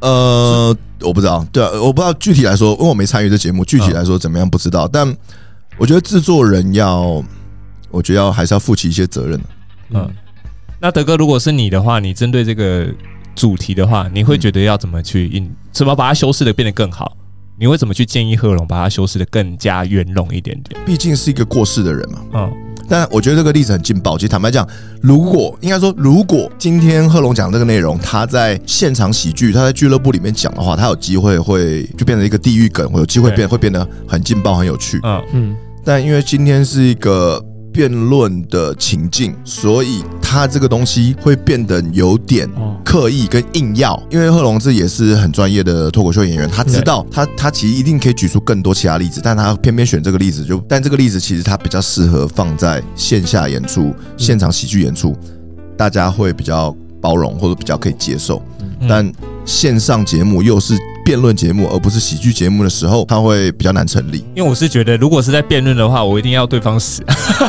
[0.01, 4.87] 呃，我不知道，对啊，我不知道具体来说，因为我没参与这节目，具体来说怎么样不知道。
[4.87, 5.11] 但
[5.79, 7.25] 我觉得制作人要，
[7.91, 9.45] 我觉得要还是要负起一些责任的。
[9.95, 10.11] 嗯，
[10.81, 12.87] 那德哥，如果是你的话，你针对这个
[13.35, 17.17] 主题的话，你会觉得要怎么去应，怎么把它修饰的变得更好？
[17.59, 20.81] 你会怎么去建议贺龙把它修饰的更加圆融一点点？
[20.87, 22.19] 毕竟是一个过世的人嘛。
[22.35, 22.53] 嗯
[22.91, 24.17] 但我觉得这个例子很劲爆。
[24.17, 24.67] 其实坦白讲，
[25.03, 34.99] 如果应该说，如果今天贺龙讲这个内容，他在现场喜剧，他在俱乐部里面讲的话，他有机会会就变成一个地狱梗，会有机会变会变得很劲爆、很有趣。
[35.03, 37.45] 嗯嗯但因为今天是一个
[37.79, 44.03] 辩论的情境，所以他这个东西会变得有点哦刻意跟硬要。
[44.11, 55.17] 因为贺龙志也是很专业的脱口秀演员，他知道他他其实一定可以举出更多其他例子，但他偏偏选这个例子，就但这个例子其实他比较适合放在线下演出、现场喜剧演出，
[55.77, 58.43] 大家会比较包容或者比较可以接受。
[58.81, 59.13] 嗯但
[59.45, 60.77] 线上节目又是
[61.09, 64.23] 辩论节目，而不是喜剧节目的时候，它会比较难成立。
[64.35, 67.03] 因为我是觉得，如果是在辩论的话，我一定要对方死，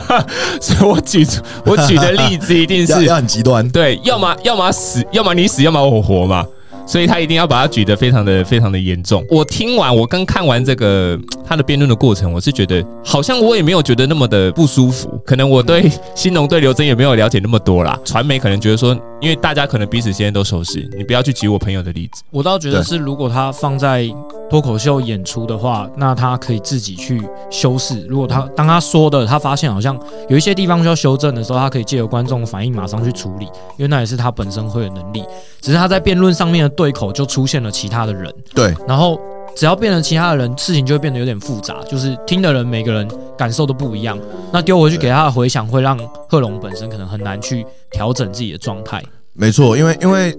[0.62, 6.46] 所以我举出我举的例子一定 要是要很极端，对，要么要么死，要么你死，要么我活嘛。
[6.90, 9.24] 所以他一定要把它举得非常的非常的严重。
[9.30, 15.22] 我听完，我刚看完这个他的辩论的过程，我是觉得好像我也没有觉得那么的不舒服。
[15.24, 17.96] 可能我对新农对刘真也没有了解那么多啦。
[18.04, 22.24] 传媒可能觉得说，因为大家可能彼此之间都熟悉，你不要去举我朋友的例子。
[22.32, 24.10] 我倒觉得是，如果他放在
[24.50, 28.04] 脱口秀演出的话，那他可以自己去修饰。
[28.10, 33.46] 如果他当他说的，他发现好像有一些地方需要修正的时候，他可以借由观众反应马上去处理，
[33.78, 35.24] 因为那也是他本身会有能力。
[35.62, 39.20] 只是他在辩论上面的对口就出现了其他的人，对，然后
[39.56, 43.08] 只要变成其他的人，事情就会变得有点复杂，就是听的人每个人
[43.38, 44.18] 感受都不一样。
[44.52, 49.04] 那丢回去给他的回响，会让贺龙本身可能很难去调整自己的状态。
[49.34, 50.36] 没错，因为因为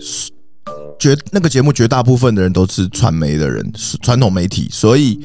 [1.00, 5.18] 绝那个节目绝大部分的人都是传媒的人，是传统媒体，所以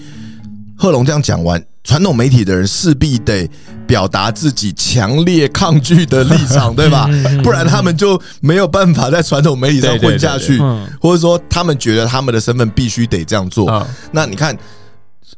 [0.76, 3.48] 贺龙这样讲完，传统媒体的人势必得
[3.86, 7.08] 表达自己强烈抗拒的立场， 对吧？
[7.12, 13.70] 嗯不然他们就没有办法在传统媒体上混下去，嗯或者说他们觉得他们的身份必须得这样做。
[13.70, 14.58] 啊，那你看，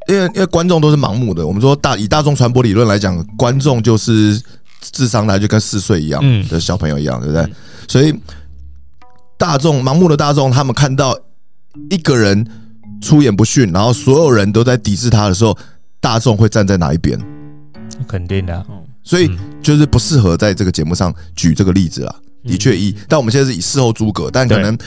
[0.07, 4.39] 因为因为观众都是盲目的，我们说大以大众传播理论来讲，观众就是
[4.79, 7.53] 智商来就跟四岁一样嗯的小朋友一样，对不对？
[7.87, 8.13] 所以
[9.37, 11.17] 大众盲目的大众，他们看到
[11.89, 12.45] 一个人
[13.01, 15.57] 出言不逊，然后所有人都在抵制他的时候，
[15.99, 17.19] 大众会站在哪一边？
[18.07, 18.65] 肯定的啊，
[19.03, 22.15] 所以嗯就是不适合在这个节目上举这个例子啦。
[22.43, 24.77] 的确一，但我们现在是以事后诸葛，但可能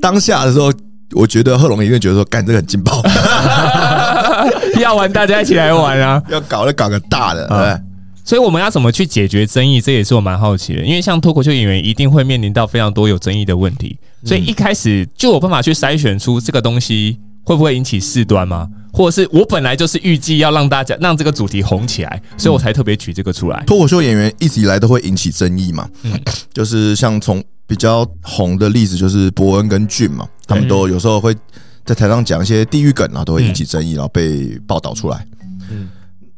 [0.00, 0.72] 当下的时候，
[1.12, 3.02] 我觉得贺龙一定觉得说，干这个很劲爆，
[4.80, 6.22] 要玩大家一起来玩啊！
[6.30, 7.93] 要搞就搞个大的，对？
[8.24, 10.82] 所以我们要怎么去解决争议，这也是我蛮好奇的。
[10.82, 18.68] 因为像脱口秀演员一定会面临到非常多有争议的问题，所以一开始就有办法去筛选出这个东西会不会引起事端吗？
[18.92, 23.62] 或者是我本来就是预计要让大家让这个主题红起来，所以我才特别举这个出来。
[23.66, 26.18] 脱口秀演员一直以来都会引起争议嘛，嗯
[26.52, 31.34] 就是像从比较红的例子就是伯恩跟俊嘛，他们都有时候会
[31.84, 35.26] 在台上讲一些地域梗啊，都会引起争议，然后被报道出来。
[35.70, 35.88] 嗯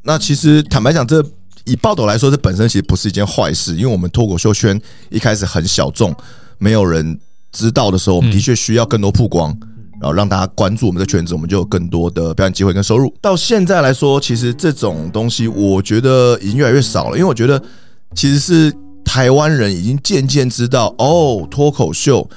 [0.03, 1.21] 那其实坦白讲，这
[1.67, 6.15] 以报道来说，这本身其实不是一件坏事，因为我们脱口秀圈一开始很小众，
[6.59, 7.19] 没有人
[7.53, 9.57] 知道的时候，我们嗯的确需要更多曝光。
[9.99, 13.11] 然后让大家关注我们的圈子，我们就有更多的表演机会跟收入。
[13.19, 17.59] 到现在来说，其实这种东西我觉得已经越来越少了，因为我觉得
[18.15, 18.71] 其实是
[19.03, 22.29] 台湾人已经渐渐知道，哦，脱口秀、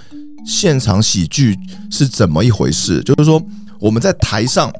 [0.45, 1.53] 现场喜剧
[1.91, 3.03] 是怎么一回事。
[3.03, 3.43] 就是说，
[3.77, 4.71] 我们在台上，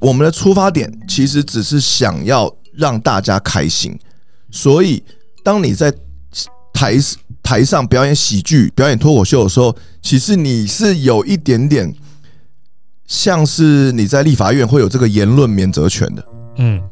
[0.00, 3.98] 我们的出发点其实只是想要让大家开心，
[4.50, 5.02] 所以
[5.42, 5.92] 当你在
[6.72, 6.96] 台
[7.42, 11.94] 台上表演喜剧、表演脱口秀的时候，其实你是有一点点
[13.06, 16.24] 像是你在立法院会有这个言论免责权的。
[16.58, 16.82] 嗯，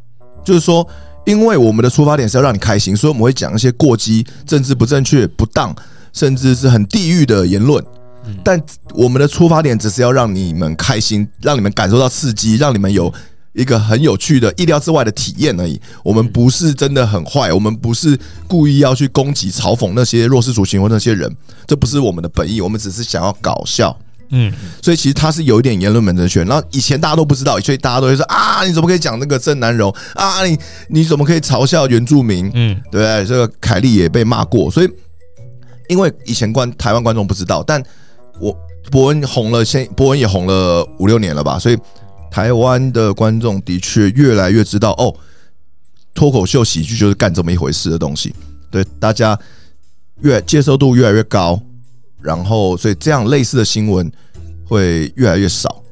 [0.45, 0.87] 就是说，
[1.27, 5.75] 因为我们的出发点是要让你开心，所以我们会讲一些过激、政治不正确、不当，
[6.13, 7.85] 甚至是很地狱的言论。
[8.43, 8.61] 但
[8.95, 13.13] 我们的出发点只是要让你们开心，让你们感受到刺激，让你们有
[13.53, 15.81] 一个很有趣的、意料之外的体验而已。
[16.03, 21.31] 我们不是真的很坏，我们不是故意要去攻击、嘲讽那些弱势族群或那些人，
[21.67, 22.61] 这不是我们的本意。
[22.61, 23.97] 我们只是想要搞笑。
[24.31, 24.51] 嗯，
[24.83, 26.45] 所以其实他是有一点言论免责权。
[26.47, 30.45] 然后以前大家都不知道，所以大家都会说啊，你怎么可以讲那个郑南荣啊？
[30.45, 30.59] 你
[30.89, 32.51] 你怎么可以嘲笑原住民？
[32.55, 33.25] 嗯，对不对？
[33.27, 34.89] 这个凯莉也被骂过，所以
[35.89, 37.81] 因为以前观台湾观众不知道，但
[38.41, 38.57] 我
[38.91, 41.79] 伯恩红了，先伯恩也红了五六年了吧，所以
[42.31, 45.15] 台湾的观众的确越来越知道哦，
[46.15, 48.35] 脱口秀喜剧就是干这么一回事的东西，
[48.71, 49.39] 对大家
[50.21, 51.61] 越接受度越来越高，
[52.21, 54.11] 然后所以这样类似的新闻
[54.65, 55.83] 会越来越少，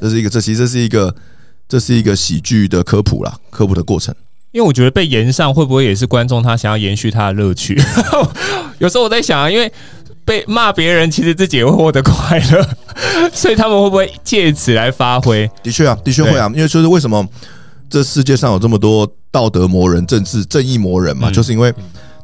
[0.00, 1.14] 这是一个这其实是一个
[1.68, 4.14] 这是一个喜剧的科普啦，科普的过程。
[4.50, 7.74] 因为我觉得被延上会不会也是观众他想要延续他的乐趣？
[8.78, 9.72] 有时候我在想啊，因为
[10.24, 12.66] 被骂别人，其实自己也会获得快乐，
[13.32, 15.50] 所以他们会不会借此来发挥？
[15.62, 17.26] 的确啊，的确会啊，因为就是为什么
[17.90, 21.32] 这世界上有这么多道德魔人、政治正义魔人嘛，嗯。
[21.32, 21.72] 就是因为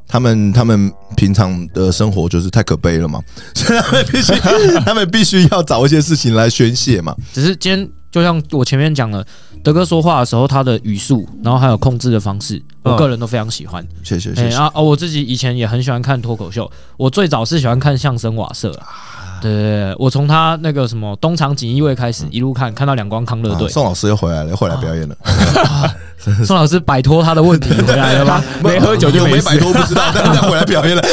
[0.06, 3.20] 他们他们平常的生活就是太可悲了嘛，
[3.54, 4.32] 所 以他们必须
[4.86, 7.14] 他们必须要找一些事情来宣泄嘛。
[7.32, 9.22] 只是今天就像我前面讲了，
[9.62, 13.86] 德哥说话的时候，他的语速，然后还有控制的方式，我嗯个人都非常喜欢。
[14.02, 14.56] 谢谢哎、谢谢。
[14.56, 14.80] 啊啊！
[14.80, 18.86] 我自己以前也很喜欢看脱口秀，我最早是喜欢看相声瓦舍啊。
[19.40, 25.16] 对对对，我从他那个什么东厂锦衣卫开始，一路看看到两光康乐队，啊宋老师又回来了，又回来表演了。
[26.44, 28.42] 宋老师摆脱他的问题回来了吗？
[28.64, 31.02] 没喝酒就没摆脱不知道，但是他回来表演了。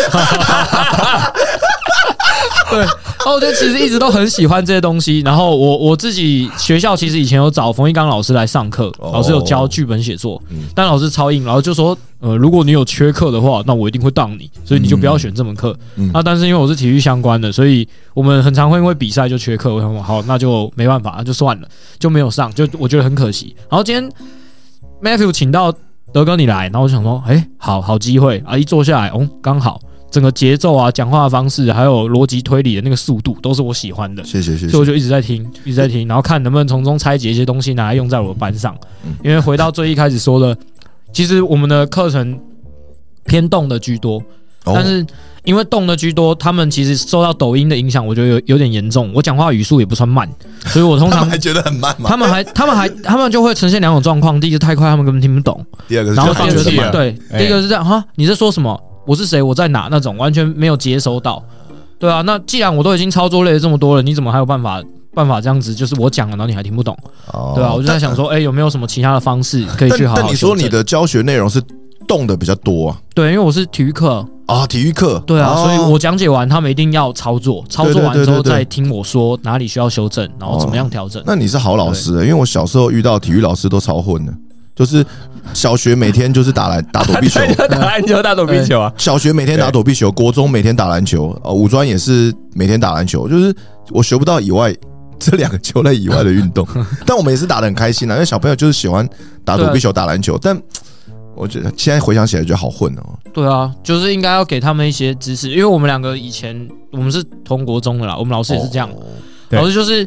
[2.71, 2.89] 对，然
[3.25, 5.21] 后，我就其实一直都很喜欢这些东西。
[5.21, 15.77] 然后我我自己学校其实以前有找冯一刚老师来上课，哦老师有教剧本写作嗯，但老师超硬，然后就说，呃，如果你有缺课的话，那我一定会当你，所以你就不要选这门课。
[15.95, 21.67] 嗯那但是因为我是体育相关的，所以我们很常会因为比赛就缺课，我想说好，那就没办法，那就算了，
[21.99, 23.55] 就没有上，就我觉得很可惜。
[23.69, 24.09] 然后今天
[25.03, 25.73] Matthew 请到
[26.13, 28.57] 德哥你来，然后我想说，哎、好好机会啊！
[28.57, 34.69] 一坐下来，哦，刚好整个节奏啊、讲话的方式，还有逻辑推理的那个速度，都是我喜欢的，谢谢谢谢。
[34.69, 39.13] 所以我就一直在听，一直在听，然后看能不能从中拆解一些东西拿来用在我的班上嗯。
[39.23, 40.57] 因为回到最一开始说的，
[41.11, 42.39] 其实我们的课程
[43.25, 44.19] 偏动的居多，
[44.63, 45.05] 哦但是
[45.43, 49.11] 因为动的居多，他们其实受到抖音的影响，我觉得有有点严重。
[49.13, 50.27] 我讲话语速也不算慢，
[50.67, 52.09] 所以我通常 还觉得很慢嘛。
[52.09, 55.55] 他们还他们还他们就会呈现两种状况：第一个太快，他们根本听不懂；
[55.87, 58.81] 第二个是然后放弃了对，哎第一个是这样哈，你在说什么？
[59.05, 59.41] 我是谁？
[59.41, 59.87] 我在哪？
[59.91, 61.43] 那种完全没有接收到。
[61.97, 65.73] 对啊，那既然我都已经操作累了这么多了，你怎么还有办法办法这样子？
[65.73, 66.95] 就是我讲了，然后你还听不懂，
[67.31, 71.61] 哦对啊，我就在想说，哎、有没有什么其他的方式可以去好好但你说你的教学内容是
[72.07, 72.97] 动的比较多啊。
[73.13, 81.23] 对，因为我是体育课，啊，体育课，对啊，哦所以我讲解完，他们一定要操作，操作完之后再听我说哪里需要修正，然后怎么样调整。
[81.25, 84.33] 那你是好老师、因为我小时候遇到体育老师都超混的，
[84.75, 85.05] 就是
[85.53, 88.91] 小学每天就是打篮打躲避球， 打篮球、打躲避球啊。
[88.97, 93.55] 小学每天打躲避球，国中每天打篮球，呃，五专也是每天打篮球，就是
[93.91, 94.75] 我学不到以外
[95.17, 96.67] 这两个球类以外的运动，
[97.05, 99.07] 但我们也是打的很开心啊，因为小朋友就是喜欢
[99.45, 100.61] 打躲避球、打篮球，但
[101.35, 103.17] 我觉得现在回想起来觉得好混哦。
[103.33, 109.03] 对啊，就是应该要给他们一些知识，因为我们两个以前我们是同国中的啦，我们老师也是这样，哦
[109.51, 110.05] 老师就是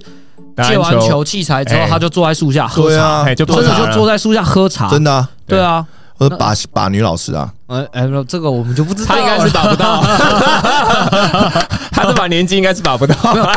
[0.65, 1.89] 借完球器材之后，哎。
[1.89, 3.45] 他就坐在树下喝茶，真的就
[3.93, 5.85] 坐在树下喝茶，真的啊，对啊，
[6.19, 10.03] 或者把把女老师啊，呃哎，没有这个我们就不知道，他应该是打不到，
[11.93, 13.15] 他这把年纪应该是打不到。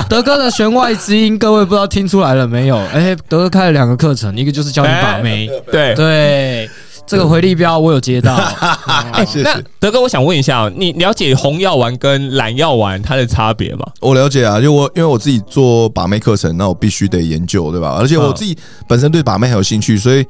[0.07, 2.77] 德哥的弦外之音，各位不知道听出来了没有？
[2.93, 6.69] 哎，德哥开了两个课程，一个就是教你把妹，对，对，
[7.11, 8.33] 这个回力镖我有接到，
[9.11, 9.61] 哎那。
[9.81, 13.85] 德哥，我想问一下哦，你了解红药丸跟蓝药丸它的差别吗？
[13.99, 17.97] 我了解啊，就我因为我自己做把妹课程，那我必须得研究，对吧？
[17.99, 20.25] 而且我自己本身对把妹很有兴趣，所以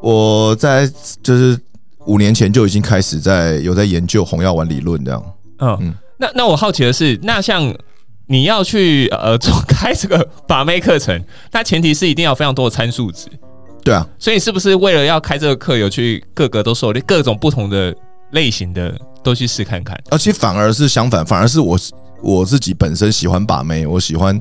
[0.00, 0.88] 我在
[1.24, 1.58] 就是
[2.06, 5.20] 五年前就已经开始在有在研究红药丸理论这样。
[5.58, 7.74] 嗯嗯，那那我好奇的是，那像
[8.26, 13.26] 你要去呃做开这个 把妹课程，那前提是一定要非常多的参数值，
[13.84, 17.94] 对啊，所以是不是为了要开这个课，有去各个都受各种不同的
[18.32, 20.00] 类型的都去试看看？
[20.10, 21.78] 而且反而是相反，反而是我
[22.22, 24.40] 我自己本身喜欢把妹，我喜欢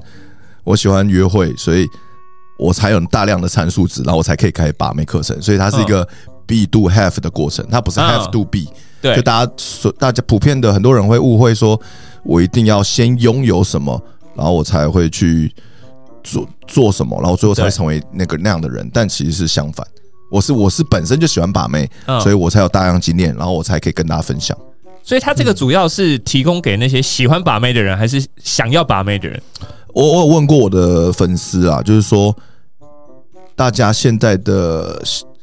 [0.64, 1.88] 我喜欢约会，所以
[2.60, 5.42] 我才有大量的参数值，然后我才可以开把妹课程。
[5.42, 6.08] 所以它是一个
[6.46, 8.60] be do have 的过程，它不是 have 嗯 do be。
[9.02, 11.82] 对就，大家所大家普遍的很多人会误会说，
[12.24, 14.00] 我一定要先拥有什么，
[14.36, 15.52] 然后我才会去
[16.24, 18.90] 做做什么，然后最后才会成为那个那样的人。
[18.94, 19.86] 但其实是相反，
[20.32, 24.58] 我是我是本身就喜欢把妹，嗯所以我才有大量经验，然后我才可以跟大家分享。
[25.04, 29.42] 所以他这个主要是提供给那些喜欢把妹的人，还是想要把妹的人？
[29.94, 32.36] 我我有问过我的粉丝啊，就是说
[33.56, 35.02] 大家现在的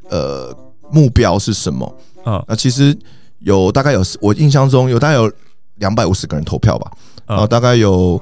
[0.08, 0.56] 呃
[0.90, 1.94] 目标是什么？
[2.24, 2.96] 嗯那其实
[3.40, 5.30] 有大概有我印象中有大概有
[5.76, 6.92] 两百五十个人投票吧，
[7.26, 8.20] 然后嗯，大概有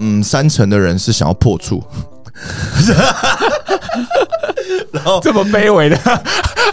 [0.00, 1.82] 嗯三成的人是想要破处，
[4.92, 5.98] 然后这么卑微的，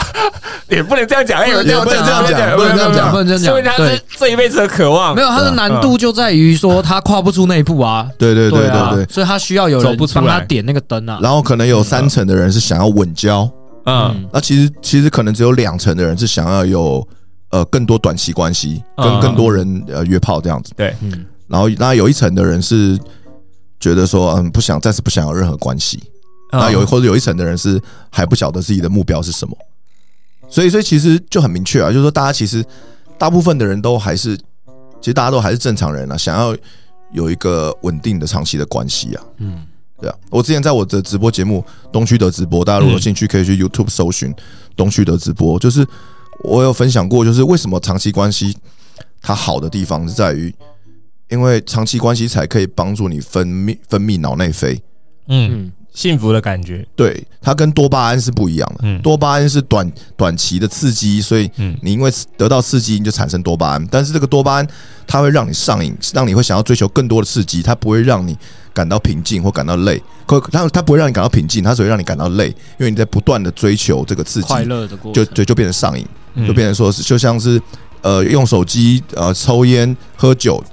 [0.69, 1.85] 也不能这样讲，也不能这样
[2.25, 5.15] 讲不能这样讲不能这样讲说明他是这一辈子的渴望。
[5.15, 8.07] 没有，他的难度就在于说他跨不出那一步啊。
[8.17, 11.19] 对对对啊对对，所以他需要有人帮他点那个灯啊。
[11.21, 13.49] 然后可能有三成的人是想要稳交，
[13.85, 17.05] 嗯，那其实其实可能只有两成的人是想要有
[17.51, 19.19] 呃更多短期关系，跟嗯。
[19.21, 20.71] 更多人呃约炮这样子。
[20.75, 22.99] 对，嗯，然后那有一层的人是
[23.79, 26.01] 觉得说嗯不想暂时不想有任何关系，
[26.51, 26.59] 嗯。
[26.59, 29.55] 那有或者有一层的人是还不晓得自己的目标是什么，
[30.49, 32.63] 所以所以其实就很明确啊，就是说大家其实
[33.17, 34.37] 大部分的人都还是，
[35.01, 36.55] 其实大家都还是正常人啊，想要
[37.11, 39.23] 有一个稳定的长期的关系啊。
[39.37, 39.65] 嗯，
[39.99, 44.33] 对啊，我之前在我的直播节目东区的直播，大家如果有兴趣可以去 YouTube 搜寻
[44.75, 45.85] 东区的直播，就是
[46.43, 48.55] 我有分享过，就是为什么长期关系
[49.21, 50.53] 它好的地方是在于，
[51.29, 54.81] 因为长期关系才可以帮助你分泌分泌脑内啡。
[55.27, 58.79] 嗯，嗯，幸福的感觉，对，它跟多巴胺是不一样的。
[58.83, 63.87] 嗯多巴胺是短短期的刺激，所以嗯你因为得到刺激，你就产生多巴胺。
[63.91, 64.67] 但是这个多巴胺
[65.05, 68.37] 它会让你上瘾，让你会想要追求更多的刺激，它不会让你
[68.73, 70.01] 感到平静或感到累。
[70.25, 72.47] 可它它不会让你感到平静，它只会让你感到累，
[72.79, 75.25] 因为你在不断的追求这个刺激，快乐的过程。
[75.25, 77.61] 就对就变成上瘾，嗯就变成说是就像是
[78.01, 80.63] 呃用手机呃抽烟喝酒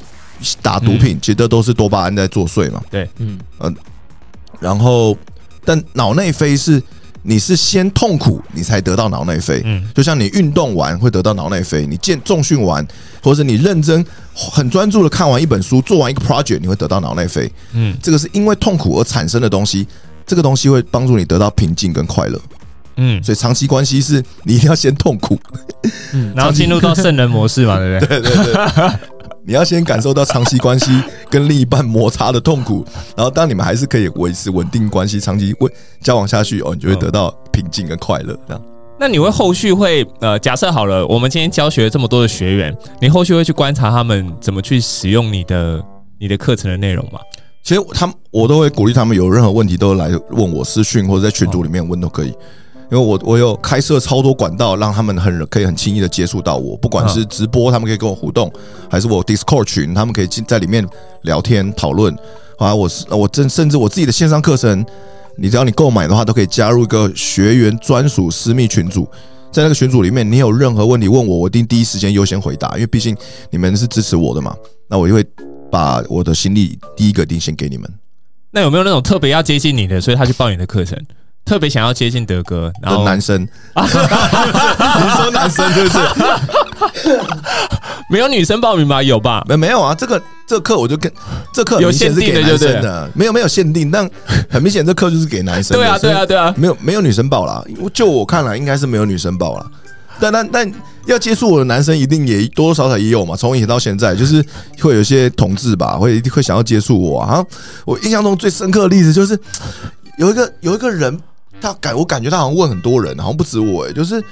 [0.60, 2.82] 打毒品，其实这都是多巴胺在作祟嘛。
[2.90, 3.38] 对嗯，
[4.60, 5.16] 然后，
[5.64, 6.82] 但脑内啡是
[7.22, 9.62] 你是先痛苦，你才得到脑内啡。
[9.64, 12.86] 嗯就像你运动完会得到脑内啡，你健重训完，
[13.22, 17.50] 或者你认真很专注的看完一本书，做完一个 project，你会得到脑内啡。
[17.72, 19.86] 嗯这个是因为痛苦而产生的东西，
[20.26, 22.40] 这个东西会帮助你得到平静跟快乐。
[22.96, 25.36] 嗯，所以长期关系是你一定要先痛苦，
[26.12, 28.20] 嗯，然后进入到圣人模式嘛，对不对？
[28.20, 28.98] 对 对对，
[29.46, 30.90] 你要先感受到长期关系
[31.28, 38.34] 跟另一半摩擦的痛苦，然后当你们还是可以维持稳定关系，长期稳交往下去哦，你就会得到平静跟快乐。
[38.48, 38.62] 这样，
[38.98, 45.84] 那你会后续会呃，假设好了，我们今天教学这么多的学员，你后续会去观察他们怎么去使用你的
[46.18, 47.20] 你的课程的内容吗？
[47.62, 52.32] 其实他们我都会鼓励他们有任何问题都来问我私讯或者在群组里面问都可以。
[52.94, 58.48] 因为我我有开设超多管道，让他们很可以很轻易的接触到我，不管是直播，他们可以跟我互动，
[58.88, 60.86] 还是我 Discord 群，他们可以进在里面
[61.22, 62.16] 聊天讨论。
[62.56, 64.86] 啊，我是我甚甚至我自己的线上课程，
[65.36, 69.08] 你只要你购买的话，都可以加入一个学员专属私密群组。
[69.50, 73.16] 在那个群组里面，你有任何问题问我，我一定第一时间优先回答，因为毕竟
[73.50, 74.54] 你们是支持我的嘛。
[74.88, 75.26] 那我就会
[75.68, 77.92] 把我的心力第一个定先给你们。
[78.52, 80.96] 那有没有那种特别要接近你的，所以他去报你的课程？
[81.44, 83.42] 特别想要接近德哥，然后男生，
[83.76, 85.98] 你说男生是不是？
[88.08, 89.02] 没有女生报名吧？
[89.02, 89.44] 有吧？
[89.48, 89.94] 没没有啊？
[89.94, 91.10] 这个这个课我就跟
[91.52, 94.08] 这课很有限定的就对生的，没有没有限定，但
[94.48, 95.82] 很明显这课就是给男生的。
[95.84, 96.54] 对啊，对啊，对啊。
[96.56, 99.66] 没有没有女生报啦，就我看来应该是没有女生报啦。
[100.20, 100.72] 但但但
[101.06, 104.44] 要接触我的男生一定也多多少少也有嘛，从以前到现在，就是
[104.80, 107.44] 会有一些同志吧，会会想要接触我啊。
[107.84, 109.38] 我印象中最深刻的例子就是
[110.18, 111.18] 有一个有一个人，
[111.60, 114.22] 他感我感觉他好像问很多人，好像不止我、欸，就是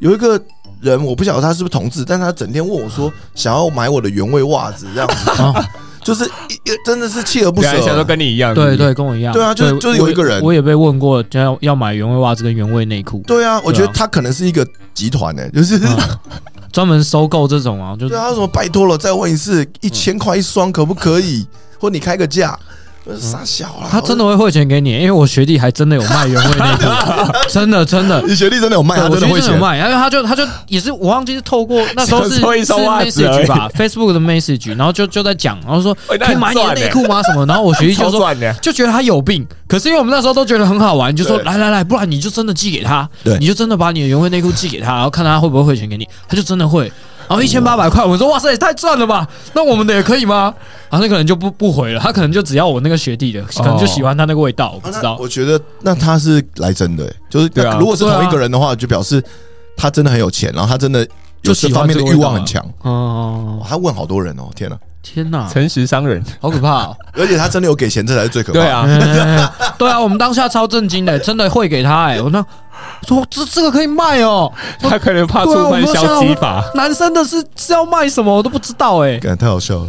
[0.00, 0.40] 有一个
[0.80, 5.54] 人我不晓得他是不是同志，但他整天问我说想要买我的原味袜子这样子，啊
[6.02, 7.84] 就是一一真的是锲而不舍两。
[7.84, 9.32] 想都跟你一样，对对，跟我一样。
[9.34, 15.78] 对啊就是就是有一个人我，也被问过，要要买原味袜子跟原味内裤，对啊，我觉得他可能是一个集团呢、 就是。
[15.78, 15.98] 嗯
[16.72, 21.44] 专门收购这种啊，就对啊，他说拜托了，再问一次，一千块一双可不可以？
[21.80, 22.56] 或你开个价，
[23.14, 23.88] 我说傻笑啦。
[23.90, 28.22] 他真的会汇钱给你，因为我学弟还真的有卖原味内裤， 真的真的。
[28.22, 37.22] 你学弟真的有卖，我真的会有卖，然后他就他就也是我忘记是透过那时候是 是 message 吧，Facebook 的 message，然后就就在讲，然后说可以买你的内裤吗？
[37.22, 37.44] 什么？
[37.46, 38.20] 然后我学弟就说。
[38.62, 46.90] 就觉得他有病，可是因为我们那时候都觉得很好玩，就说来来来，不然你就真的寄给他，对你就真的把你的原味内裤寄给他，然后看他会不会汇钱给你，他就真的会。
[47.30, 49.24] 然后一千八百块，我说哇塞，也太赚了吧！
[49.54, 50.52] 那我们的也可以吗？
[50.90, 55.16] 然后那个人就不不回了，他可能就只要我那个学弟的，可能就喜欢他那个味道，我不知道。
[55.20, 59.22] 我觉得那他是来真的、欸就是对啊如果是同一个人的话，就表示
[59.76, 61.06] 他真的很有钱，然后他真的
[61.42, 62.60] 有这方面的欲望很强。
[62.82, 64.76] 哦哇，他问好多人哦，天哪！
[65.02, 66.96] 天哪，诚实商人，好可怕哦！
[67.16, 68.64] 而且他真的有给钱，这才是最可怕的。
[68.64, 72.44] 对啊，哎 对啊，我们当下超震惊的，真的会给他哎、我那
[73.06, 76.62] 说这这个可以卖哦，他可能怕触犯消基法。
[76.74, 79.88] 男生的是是要卖什么我都不知道哎、感太好笑了。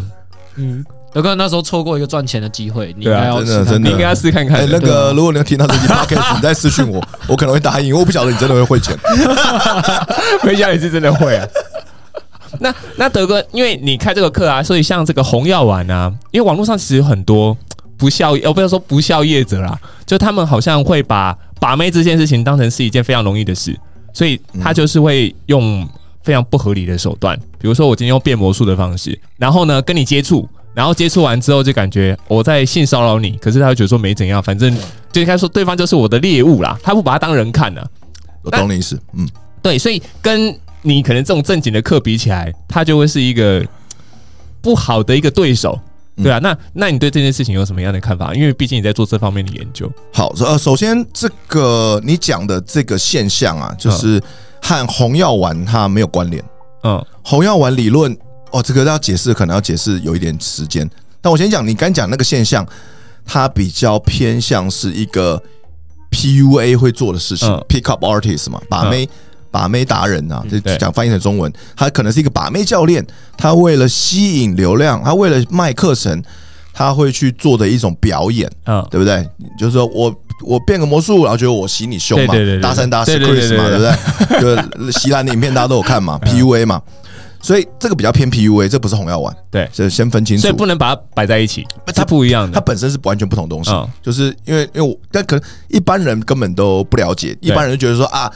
[0.56, 0.84] 嗯，
[1.14, 4.70] 有可能那时候错过一个赚钱的机会，你应该要真的试看看真的你应该要试看哎、看。
[4.70, 8.98] 那个，如果你要听到这期 podcast，你再私讯我，我可能会答应，因为我不晓得你真的会汇钱。
[10.44, 11.46] 没想到你是真的会啊。
[12.60, 17.58] 那那德哥，因为你开这个课啊，所以像这个红药丸啊，因为网络上其实有很多
[17.98, 23.78] 不孝，呃，不要说不孝业者啦，就他们好像会把把妹这件事情当成是一件非常容易的事，
[24.14, 25.88] 所以他就是会用
[26.24, 30.48] 非常不合理的手段，比如说我今天用变魔术的方式，然后呢跟你接触。
[30.74, 34.74] 然后接触完之后就感觉我在性骚扰你，可是他会觉得说没怎样，反正
[35.12, 37.86] 就应该说对方就是我的猎物啦，他不把他当人看呢、
[38.42, 39.28] 我懂你意思，嗯，
[39.62, 43.66] 对，所以跟你可能这种正经的课比起来，他就会是一个
[44.62, 45.80] 不好的一个对手，
[46.18, 46.40] 嗯对啊。
[46.40, 48.34] 那那你对这件事情有什么样的看法？
[48.34, 49.92] 因为毕竟你在做这方面的研究。
[50.12, 54.22] 好，呃，首先这个你讲的这个现象啊，就是
[54.62, 56.44] 和红药丸它没有关联。
[56.84, 58.18] 嗯红药丸理论，
[58.50, 60.90] 哦，这个要解释可能要解释有一点时间。
[61.22, 62.68] 但我先讲你刚讲那个现象，
[63.24, 65.42] 它比较偏向是一个
[66.10, 69.08] PUA 会做的事情、嗯 p i c k up artist 嘛，把妹。
[69.52, 73.06] 把妹达人啊，就讲翻译成中文，他可能是一个把妹教练，
[73.38, 76.24] 他为了吸引流量，他为了卖课程，
[76.74, 78.50] 他会去做的一种表演。
[78.66, 79.28] 嗯，对不对？
[79.60, 84.40] 就是说我我变个魔术，然后觉得我洗你胸嘛对对对，对搭三搭四 Chris 嘛，对对不对？
[84.42, 86.82] 就是席兰的影片大家都有看嘛，PUA 嘛，
[87.42, 90.54] 所以这个比较偏 PUA，这不是红药丸，对这先分清楚所以。
[90.54, 92.56] 不能把它摆在一起，它它不一样的。
[92.56, 98.32] 它本身是完全不同东西嗯，就是因为因为我，但可能一般人根本都不了解，一般人就觉得说啊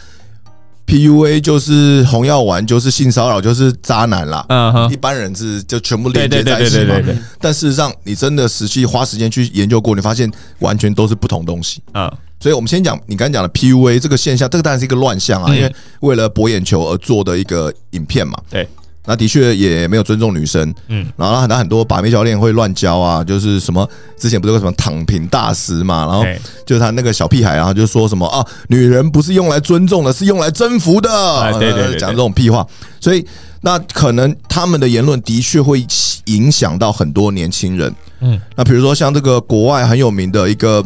[0.88, 4.46] ，PUA 就是红药丸，就是性骚扰，就是渣男啦。
[4.50, 6.96] 嗯哼一，般人是就全部连接在一起嘛
[7.40, 11.82] 但事实上，你真的实际花时间去研究过，你发现完全都是不同东西。
[11.94, 18.38] 嗯所以我们先讲你刚才讲的 PUA 这个现象，这个当然是一个乱象啊，嗯因为为了博眼球而做的一个影片嘛。
[18.52, 18.68] 对，
[19.06, 21.06] 那的确也没有尊重女生，嗯。
[21.16, 23.88] 然后很多很多把妹教练会乱教啊，就是什么
[24.18, 26.24] 之前不是有个什么躺平大师嘛，然后
[26.66, 31.10] 就是他那个小屁孩，然后就说什么啊，女人不是用来尊重的，是用来征服的，
[31.54, 31.94] 对对对对。
[31.94, 32.66] 呃讲这种屁话，
[33.00, 33.26] 所以
[33.62, 35.86] 那可能他们的言论的确会
[36.26, 37.94] 影响到很多年轻人。
[38.22, 38.40] 嗯。
[38.56, 40.86] 那比如说像这个国外很有名的一个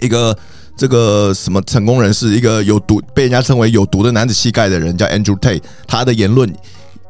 [0.00, 0.36] 一个
[0.76, 6.52] 这个什么成功人士，一个有毒被人家称为有毒的男子气概的人，叫 Andrew Tate，他的言论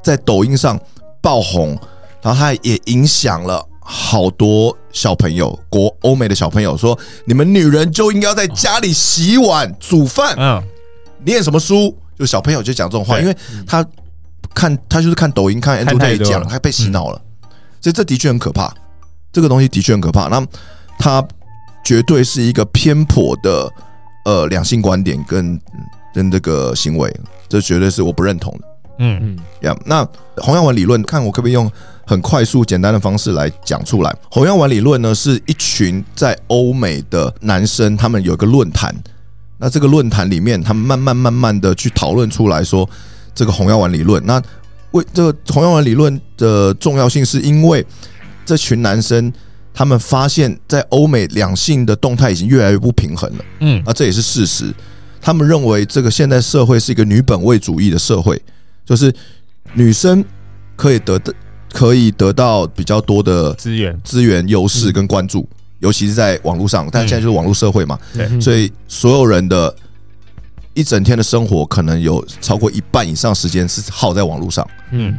[0.08, 0.80] 在抖音上
[1.20, 1.78] 爆红，
[2.22, 3.64] 然后他也影响了。
[3.90, 10.62] 好多小朋友，国欧美的小朋友说：“你们女人就应该要在家里洗碗、煮饭，嗯，
[11.24, 13.34] 念什么书？”就小朋友就讲这种话，因为
[13.66, 13.82] 他
[14.54, 17.18] 看他就是看抖音看 Tate 多了讲，他被洗脑了，
[17.80, 18.70] 所以这的确很可怕。
[19.32, 20.28] 这个东西的确很可怕。
[20.28, 20.46] 那
[20.98, 21.26] 他
[21.82, 23.72] 绝对是一个偏颇的
[24.26, 25.60] 呃两性观点跟嗯
[26.12, 27.10] 跟这个行为，
[27.48, 28.67] 这绝对是我不认同的。
[28.98, 31.70] 嗯嗯呀那红药丸理论，看我可不可以用
[32.06, 34.16] 很快速简单的方式来讲出来。
[34.30, 38.94] 红药丸理论呢，是一群在欧美的男生，他们有一个论坛。
[39.58, 42.88] 那这个论坛里面，他们慢慢慢慢的去讨论出来说，
[43.34, 44.24] 这个红药丸理论。
[44.24, 44.40] 那
[44.92, 47.84] 为这个红药丸理论的重要性，是因为
[48.46, 49.32] 这群男生
[49.74, 53.44] 他们发现，在欧美两性的动态已经越来越不平衡了。
[53.60, 54.72] 嗯啊，这也是事实。
[55.20, 58.40] 他们认为这个现代社会是一个女本位主义的社会，
[58.88, 59.14] 就是
[59.74, 60.24] 女生
[60.74, 61.34] 可以得的
[61.70, 65.46] 可以得到比较多的资源，资源优势跟关注，
[65.80, 66.88] 尤其是在网络上。
[66.90, 68.24] 但现在就是网络社会嘛，对。
[68.30, 68.40] 嗯。
[68.40, 69.76] 所以所有人的
[70.72, 75.14] 一整天的生活可能有超过一半以上时间是耗在网络上，嗯。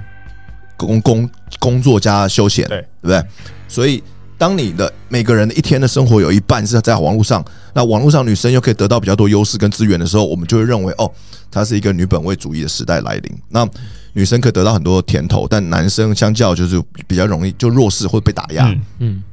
[0.75, 2.79] 工工工作加休闲，对。
[2.79, 3.23] 对不对？
[3.67, 4.01] 所以
[4.39, 11.11] 当你的每个人的一天的生活有一半是在网络上，那网络上女生又可以得到比较多优势跟资源的时候，我们就会认为哦，
[11.51, 13.37] 它是一个女本位主义的时代来临。
[13.49, 13.67] 那
[14.13, 18.69] 女生可以得到很多甜头，但男生相较就是比较容易就弱势或被打压。
[18.69, 19.23] 嗯嗯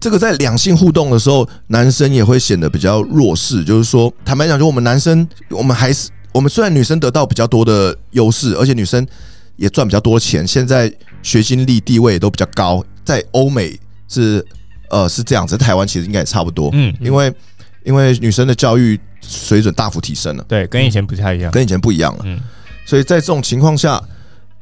[0.00, 3.62] 这个在两性互动的时候，男生也会显得比较弱势。
[3.62, 9.06] 就是说，坦白讲，就我们男生，我们还是我们虽然女生得到比较多的优势，而且女生
[9.56, 10.90] 也赚比较多钱，现在
[11.22, 13.78] 学经历地位也都比较高，在欧美
[14.08, 14.44] 是
[14.90, 17.32] 呃是这样子，在台湾其实应该也差不多，嗯，因为
[17.84, 21.52] 因为女生的教育水准大幅提升了，对，跟以前不太一样。
[21.52, 22.22] 跟以前不一样了。
[22.24, 22.40] 嗯
[22.84, 24.02] 所以在这种情况下，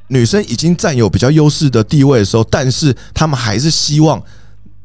[0.09, 4.21] 女生已经占有比较优势的地位的时候，但是他们还是希望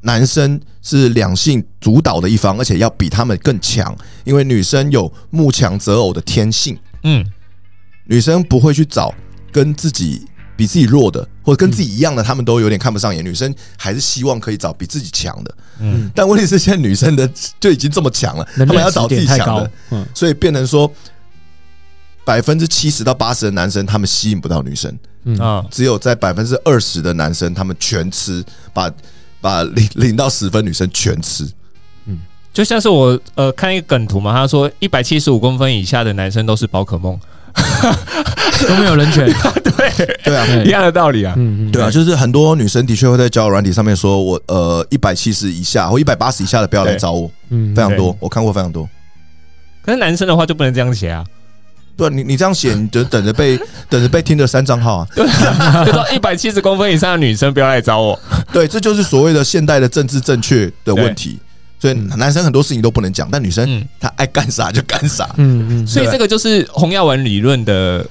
[0.02, 7.26] 男生是两性主导的一方，而且要比他们更强，因为女生有慕强择偶的天性，嗯
[8.06, 9.14] 女生不会去找
[9.52, 10.28] 跟自己。
[10.62, 13.26] 比自己弱的，或者跟自己一样的，他们都有点看不上眼。
[13.26, 16.12] 女生还是希望可以找比自己强的，嗯。
[16.14, 17.28] 但问题是现在女生的
[17.60, 20.06] 就已经这么强了，他们要找自己强的，，嗯。
[20.14, 20.94] 所以变成说，
[22.24, 25.36] 百分之七十到八十的男生他们吸引不到女生，嗯。
[25.40, 28.92] 啊，只有在百分之二十的男生他们全吃，把
[29.42, 31.50] 把零零到十分女生全吃。
[32.54, 37.20] 就像是我呃看一个梗图嘛，他说一百七十五公分以下的男生都是宝可梦，
[38.68, 39.26] 都没有人权，
[39.64, 41.34] 对对啊，对一样的道理啊。
[41.38, 48.88] 嗯嗯对啊，就是很多女生的确会在交友软体上面说，我呃一百七十以下或一百八十以下的不要来对找我，嗯非常多，我看过非常多。
[49.84, 51.24] 可是男生的话就不能这样写啊，
[51.98, 55.08] 对啊，你你这样写，你就等着被 等着被听的三账号啊。
[55.16, 58.20] 就说一百七十公分以上的女生不要来找我。
[58.54, 61.40] 对，这就是所谓的现代的政治正确的问题。
[61.82, 65.28] 所以男生很多事情都不能讲，但女生嗯，她爱干啥就干啥。
[65.38, 65.88] 嗯嗯。
[65.88, 68.06] 所以这个就是红药丸理论的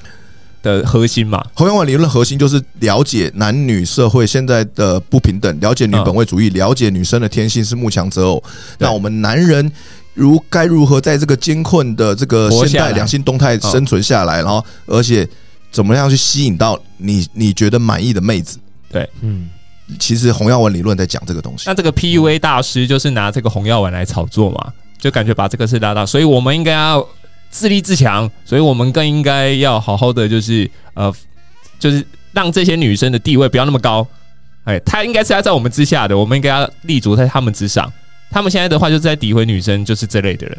[0.60, 1.40] 的核心嘛。
[1.54, 8.42] 红药丸理论核心就是了解男女社会现在的不平等，了解女本位主义，了解女生的天性是慕强择偶。
[8.76, 8.88] 对。
[8.88, 9.70] 那我们男人
[10.14, 15.24] 如该如何在这个艰困的这个现代两性动态生存下来，然后而且
[15.70, 18.58] 怎么样去吸引到你你觉得满意的妹子？
[18.90, 19.08] 对。
[19.20, 19.48] 嗯
[19.98, 21.74] 其实红药丸理论在讲这个东西那。
[21.74, 27.06] 这个 PUA 大师就是拿这个红药丸来炒作嘛，就感觉把这个事拉大，所以我们应该要
[27.50, 31.12] 自立自强，所以我们更应该要好好的就是呃，
[31.78, 34.06] 就是让这些女生的地位不要那么高。
[34.64, 37.90] 哎，她应该是要在我们之下的，我们应该要立足在他们之上。
[38.30, 40.56] 他们现在的话就是在诋毁女生，就是这类的人。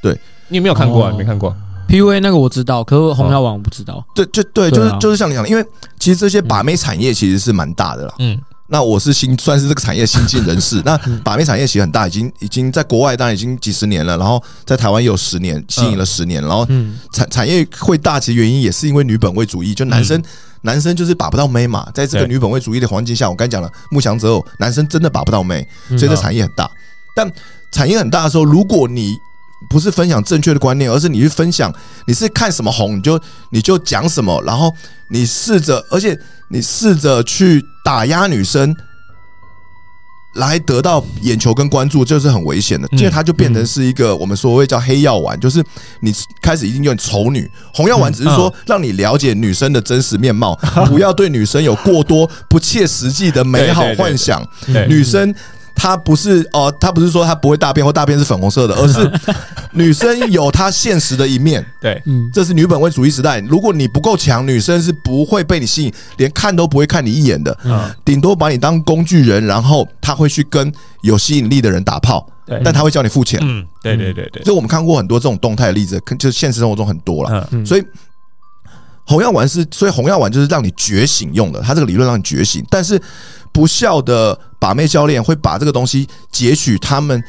[0.00, 0.18] 对
[0.48, 1.14] 你有没有看过啊？
[1.18, 1.54] 没看过
[1.88, 4.02] ？，PUA 那个我知道，可是红药丸我不知道。
[4.14, 5.64] 对，就对，就是啊就是像你讲的，因为
[5.98, 8.14] 其实这些把妹产业其实是蛮大的啦。
[8.20, 10.80] 嗯，那我是新算是这个产业新进人士。
[10.86, 20.22] 那把妹产业其实很大，已经已经在国外当然已经几十年了，然后在台湾也有十年，吸引了十年，然后嗯产产业会大，其实原因也是因为女本位主义，就男生、
[20.62, 26.70] 男生就是把不到妹嘛，在这个女本位主义的环境下，我刚才讲了慕强择偶，男生真的把不到妹，嗯所以这产业很大。
[27.14, 27.30] 但
[27.70, 29.14] 产业很大的时候，如果你
[29.70, 31.72] 不是分享正确的观念，而是你去分享，
[32.06, 34.74] 你是看什么红你就你就讲什么，然后
[35.08, 38.74] 你试着，而且你试着去打压女生，
[40.34, 42.98] 来得到眼球跟关注，这是很危险的，嗯。
[42.98, 45.62] 因为它就变成是一个我们所谓叫黑药丸，就是
[46.00, 50.54] 你开始一定用丑女，红药丸只是说让你了解女生的真实面貌，
[50.88, 54.42] 不要对女生有过多不切实际的美好幻想。
[54.88, 55.34] 女生
[55.74, 59.10] 她不是哦，她不是说她不会大便或大便是粉红色的，而是
[59.72, 61.64] 女生有她现实的一面。
[61.80, 73.40] 对，嗯这是女本位主义时代，如果你不够强，女生是不会被你吸引，连看都不会看你一眼的，嗯，顶多把你当工具人，然后她会去跟有吸引力的人打炮，对，但他会叫你付钱。
[73.42, 77.48] 嗯，对对对对，所以我们看过很多这种动态的例子，就是现实生活中很多了。
[77.66, 77.84] 所以
[79.04, 82.64] 红药丸是，所以红药丸就是让你觉醒用的，它这个理论让你觉醒。
[82.70, 83.00] 但是
[83.52, 87.20] 不孝的把妹教练会把这个东西截取他们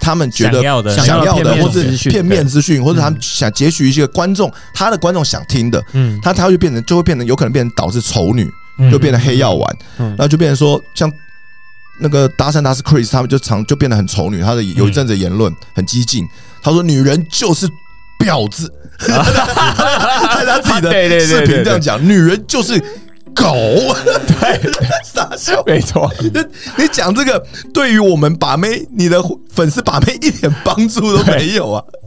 [0.00, 8.90] 他们觉得想要的想要的，或者片面资讯，或者他们嗯想截取一些观众他的观众想听的，嗯，他他会变成就会变成有可能变成导致丑女，嗯。
[8.90, 10.08] 就变成黑药丸，嗯。
[10.08, 11.12] 然后就变成说像。
[12.00, 16.26] 那个达山达斯 Chris 他们就常就变得很丑女，他的有一阵子言论很激进，
[16.62, 17.68] 他说女人就是
[18.18, 18.72] 婊子，
[19.06, 19.14] 在
[20.44, 22.82] 他自己的视频这样讲，女人就是
[23.34, 23.54] 狗，
[24.26, 24.72] 对，
[25.04, 25.62] 傻笑。
[25.66, 26.10] 没错，
[26.76, 31.84] 你讲这个对于我们把妹，你的粉丝把妹一点帮助都没有啊！
[31.88, 31.98] 哦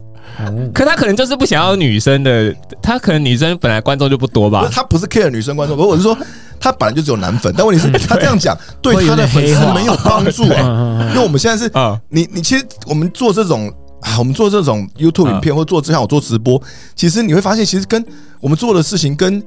[0.74, 4.64] 可他可能就是不想要女生的，他可能女生本来观众就不多吧。
[4.64, 6.18] 不是，他不是 care 女生观众，我是说
[6.60, 11.08] 他本来就只有男粉，但问题是，他这样讲对他的粉丝没有帮助啊。
[11.14, 13.72] 因为我们现在是啊，你你其实我们做这种
[14.02, 16.62] 啊，我们做这种 YouTube 影片或做像我做直播，
[16.98, 18.06] 其实你会发现，其实跟
[18.42, 19.42] 我们做的事情跟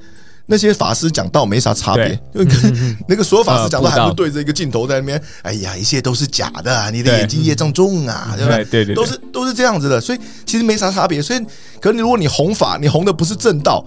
[0.50, 8.64] 那些法师讲道没啥差别，因为跟那个所有法师讲道还不对着一个镜头在那边，哎呀，一切都是假的啊，你的眼睛业障重啊，对不对？
[8.64, 11.20] 对对对都是都是这样子的，所以其实没啥差别。
[11.20, 11.40] 所以，
[11.82, 13.84] 可你如果你弘法，你弘的不是正道，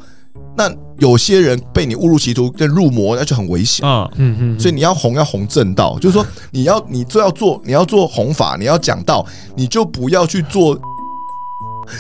[0.56, 3.84] 那有些人被你误入歧途，跟入魔，那就很危险。
[3.84, 10.80] 啊，嗯嗯，所以你要红要红正道，就是说你要你就要做你要做弘法，你要讲道，你就不要去做，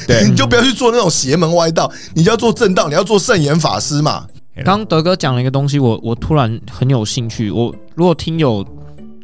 [0.06, 4.28] 对 你就不要去做那种邪门歪道，你就要做正道，你要做圣严法师嘛。
[4.56, 7.50] 刚刚德哥讲了一个东西，我我突然很有兴趣。
[7.50, 8.66] 我如果听友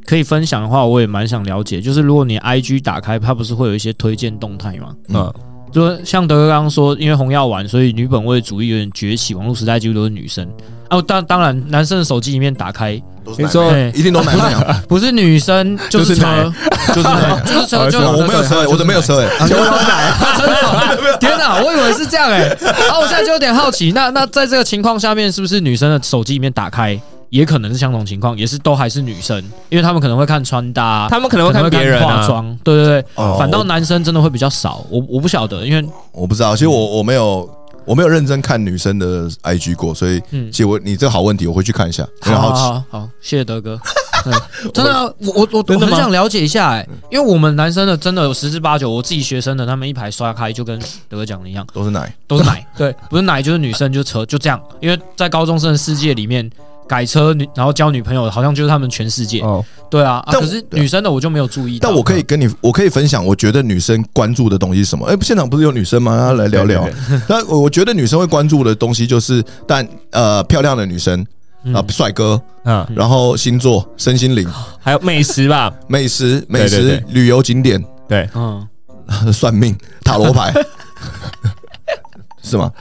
[0.06, 1.82] 可以分享的话，我也蛮想了解。
[1.82, 4.96] 就是如果你 IG 打开，它不是会有一些推荐动态吗？
[5.10, 5.34] 嗯，
[5.72, 10.47] 就像德哥刚刚说，因为红药丸，所以女本位主义有点崛起，网络时代几乎都是女生。
[10.89, 13.01] 啊，当当然，男生的手机里面打开。
[13.38, 16.26] 你说对一定都男生啊， 不是女生就是车，
[16.95, 19.01] 就是奶就是车， 就我没有车，我的没有。
[19.01, 19.49] 车哎，真
[20.49, 21.61] 的， 天哪！
[21.61, 26.97] 我以为是这样哎、然后我现在就有点好奇，那那在这个情况下面，是不是女生的手机里面打开，
[27.30, 29.38] 也可能是相同情况，也是都还是女生，
[29.70, 37.50] 因为他们可能会看穿搭，他们可能会看别人啊，化妆，对对对，哦反倒男生真的会比较少，我我不晓得，因为我不知道，其实我我没有
[37.86, 40.52] 我没有认真看女生的 IG 过，所以嗯。
[40.52, 42.60] 其实我你这个好问题，我回去看一下，很好奇。
[42.62, 43.80] 好好好，谢谢德哥。
[44.24, 44.34] 对
[44.74, 54.60] 真的啊，我我我我很想了解一下哎、因为我们男生的真的有十之八九，我自己学生的他们一排刷开就跟德哥讲的一样，都是奶，都是奶，对，不是奶就是女生就是车，就这样。
[54.82, 56.50] 因为在高中生的世界里面，
[56.88, 59.42] 改车女然后交女朋友，好像就是他们全世界。
[59.42, 61.90] 哦，对啊，啊但可是女生的我就没有注意到。
[61.90, 65.06] 但我可以跟你，我可以分享，我觉得女生关注的东西是什么？
[65.08, 66.16] 哎、现场不是有女生吗？
[66.16, 66.94] 那来聊聊对。
[67.28, 71.26] 那 我我觉得女生会关注的东西就是，但呃，漂亮的女生
[71.64, 74.48] 嗯啊，帅哥，嗯，然后星座、身心灵、
[74.80, 78.66] 还有美食吧， 美食、美食对对、旅游景点、对，嗯，
[79.34, 80.54] 算命、塔罗牌，
[82.44, 82.72] 是吗？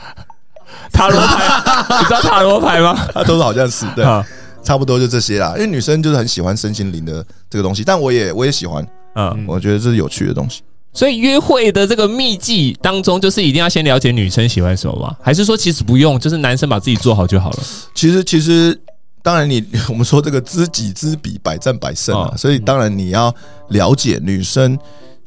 [0.92, 2.96] 塔罗牌，你知道塔罗牌吗？
[3.12, 4.24] 它都是好像是对，啊
[4.62, 5.52] 差不多就这些啦。
[5.56, 10.62] 因为女生就是很喜欢身心灵的这个东西，但我也我也喜欢，嗯，我觉得这是有趣的东西。
[10.92, 15.14] 所以约会的这个秘籍当中，就是一定要先了解女生喜欢什么吗？
[15.22, 17.58] 还是说其实不用，就是男生把自己做好就好了？
[17.94, 18.76] 其实其实
[19.22, 23.32] 当然你 我们说这个知己知彼，百战百胜啊，哦所以当然你要
[23.68, 24.76] 了解女生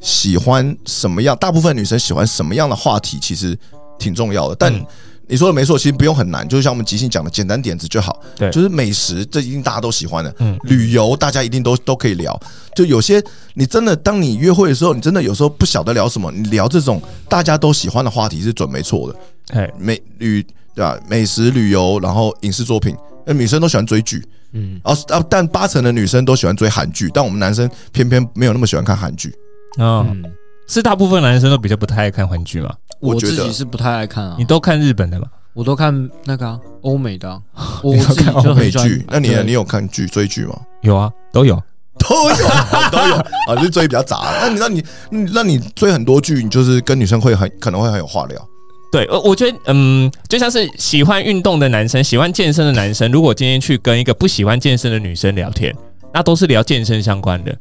[0.01, 3.55] 喜欢什么样，大部分女生喜欢什么样的话题，其实
[3.99, 4.55] 挺重要的。
[4.55, 4.86] 但嗯
[5.30, 8.20] 你说的没错，其实不用很难，就像我们即兴讲的简单点子就好。
[8.36, 10.34] 对就是美食，这一定大家都喜欢的。
[10.40, 12.38] 嗯旅游大家一定都都可以聊。
[12.76, 13.24] 就有些
[13.54, 19.20] 你真的当你约会的时候，你真的有时候不晓得聊什么，你聊这种大家都喜欢的话题是准没错的。
[19.60, 21.00] 哎，美旅对吧？
[21.08, 24.24] 美食、旅游，然后影视作品，那女生都喜欢追剧，
[24.54, 29.34] 嗯，然后啊，但八成的女生都喜欢追韩剧，但我们男生偏偏没有那么喜欢看韩剧。
[29.78, 30.32] 嗯，嗯，
[30.70, 32.74] 是大部分男生都比较不太爱看韩剧吗？
[33.02, 35.28] 我我觉得自己是不太爱看啊你，都看日本的嘛？
[35.54, 37.42] 我都看那个啊欧美的啊，
[37.84, 40.58] 我自己就很喜欢剧，那你对你有看剧追剧吗？
[40.82, 41.62] 有啊，都有。
[42.08, 42.36] 都有，
[42.94, 43.16] 都有
[43.48, 44.20] 啊，就是追比较杂。
[44.42, 48.48] 那你那你你那你追很多剧，你就是跟女生会很可能会很有话聊。
[48.90, 55.76] 对，我我觉得，嗯，就像是喜欢运动的男生，喜欢健身的男生，如果今天去跟一个不喜欢健身的女生聊天，
[56.14, 57.58] 那都是聊健身相关的，哇，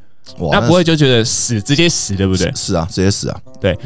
[0.52, 2.52] 那不会就觉得死，直接死，对不对？
[2.54, 3.40] 是啊，直接死啊。
[3.60, 3.76] 对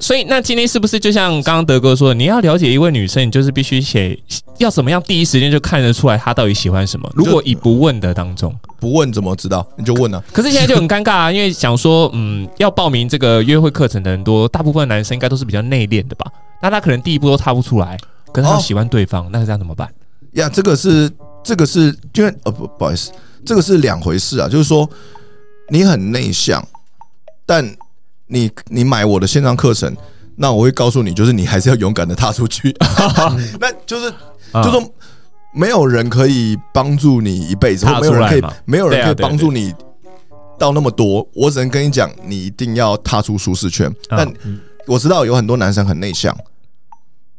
[0.00, 4.18] 所以，那今天是不是就像刚刚德哥说的，你要了解一位女生，你就是必须写
[4.58, 7.10] 要怎么样第一时间就看得出来她到底喜欢什么？
[7.14, 9.66] 如果以不问的当中，不问怎么知道？
[9.76, 10.22] 你就问啊。
[10.32, 16.30] 可是现在就很尴尬啊，因为想说，嗯，要报名这个约会课程的人多，大部分男生应该都是比较内敛的吧？
[16.62, 17.98] 那他可能第一步都踏不出来，
[18.32, 19.88] 可是他哦喜欢对方，那这样怎么办？
[20.34, 21.10] 呀，这个是
[21.42, 23.10] 这个是因为呃不不好意思，
[23.44, 24.48] 这个是两回事啊。
[24.48, 24.88] 就是说
[25.68, 26.66] 你很内向，
[27.46, 27.76] 但
[28.26, 29.94] 你你买我的线上课程，
[30.36, 32.74] 那我会告诉你，就是你还是要勇敢的踏出去。
[33.60, 34.12] 那就是
[34.52, 34.82] 啊就说
[35.54, 39.74] 没有人可以帮助你一辈子，或没有人可以没有人可以帮助你
[40.58, 43.88] 到那么多，我只能跟你讲，你一定要踏出舒适圈。
[44.08, 44.34] 啊但
[44.86, 46.36] 我知道有很多男生很内向，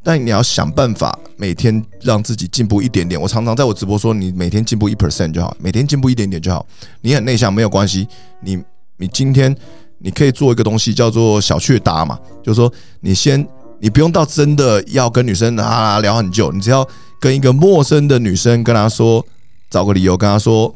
[0.03, 3.19] 但你要想办法每天让自己进步一点点。
[3.19, 6.65] 我常常在我直播说，你每天进步一 percent 就好，每天进步一点点就好。
[7.01, 8.07] 你很内向没有关系，
[8.41, 8.57] 你
[8.97, 9.55] 你今天
[9.97, 12.71] 你可以做一个东西叫做小雀搭嘛，就是说
[13.01, 13.45] 你先
[13.79, 16.87] 你不用到真的要跟女生啊聊很久，你只要
[17.19, 19.25] 跟一个陌生的女生跟她说，
[19.69, 20.73] 找个理由跟她说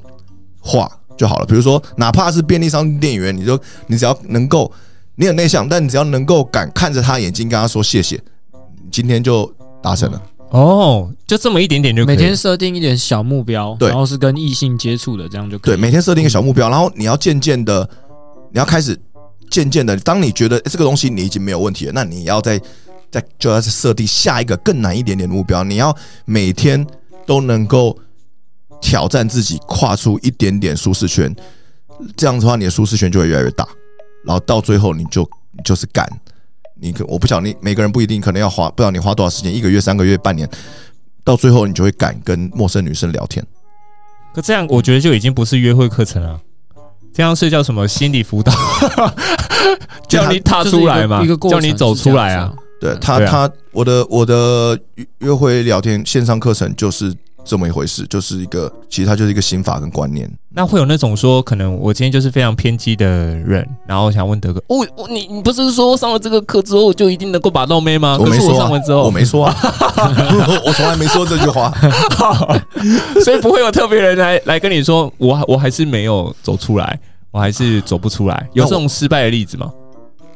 [0.60, 1.46] 话就好了。
[1.46, 4.72] 比如说，哪怕是便利商店员，你就你只要能够，
[5.16, 8.22] 你很内向，但你只要能够敢看着她眼睛跟她说谢谢，
[8.94, 10.22] 今天就达成了。
[10.52, 15.76] 哦，就这么一点点就可以每天设定一点小目标，对然后是跟异性接触的，这样就可以。
[15.76, 17.90] 对，每天设定一个小目标，然后你要渐渐的，
[18.52, 18.96] 你要开始
[19.50, 22.62] 渐渐的，当你觉得诶这个东西你已经没有问题了，那你要再
[23.10, 26.86] 再就要设定下一个更难一点点的目标，你要每天
[27.26, 27.98] 都能够
[28.80, 31.36] 挑战自己，跨出一点点舒适圈，
[32.16, 33.68] 这样子的话，你的舒适圈就会越来越大，
[34.24, 36.08] 然后到最后你就你就是干。
[36.84, 40.48] 你可我不晓得你每个人不一定可能要花不知道你花多少时间，一个月、三个月、半年，
[41.24, 43.44] 到最后你就会敢跟陌生女生聊天。
[44.36, 46.42] 可这样我觉得就已经不是约会课程了，
[47.14, 48.52] 这样是叫什么心理辅导？
[50.10, 52.54] 叫你踏出来嘛一个，过程叫你走出来啊！
[52.82, 60.30] 对他，他我的我的约约会聊天线上课程就是这么一回事，就是一个其实它就是一个心法跟观念。
[60.56, 68.18] 那会有那种说，可能我今天就是非常偏激的人，然后想问德哥，哦，我你你不是说上了这个课之后就一定能够把到妹吗？
[68.20, 69.56] 我没说、啊我上完之，后，我没说啊，
[70.66, 71.74] 我从来没说这句话。
[73.26, 77.00] 所以不会有特别人来来跟你说，我我还是没有走出来，
[77.32, 78.48] 我还是走不出来。
[78.54, 79.72] 有这种失败的例子吗？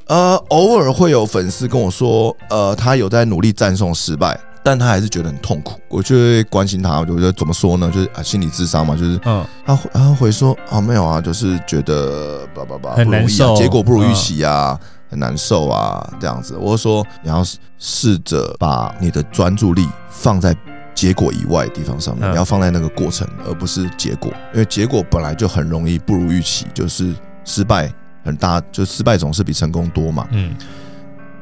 [0.08, 5.80] 呃，偶尔会有粉丝跟我说，呃，他有在努力战胜失败，但他还是觉得很痛苦。
[5.88, 7.89] 我就会关心他，我觉得怎么说呢？
[7.89, 14.78] 就是啊，心理智商嘛，就是嗯，他会他会说啊，没有啊，就是觉得叭叭叭很不容易啊难受结果不如预期啊，
[15.09, 16.57] 很难受啊，这样子。
[16.59, 17.41] 我就说你要
[17.78, 20.53] 试着把你的专注力放在
[20.93, 27.15] 结果以外的地方上面，嗯你要放在那个过程，而不是结果，因为结果本来就很容易不如预期，就是
[27.45, 27.89] 失败
[28.26, 30.28] 很大，就失败总是比成功多嘛。
[30.32, 30.53] 嗯，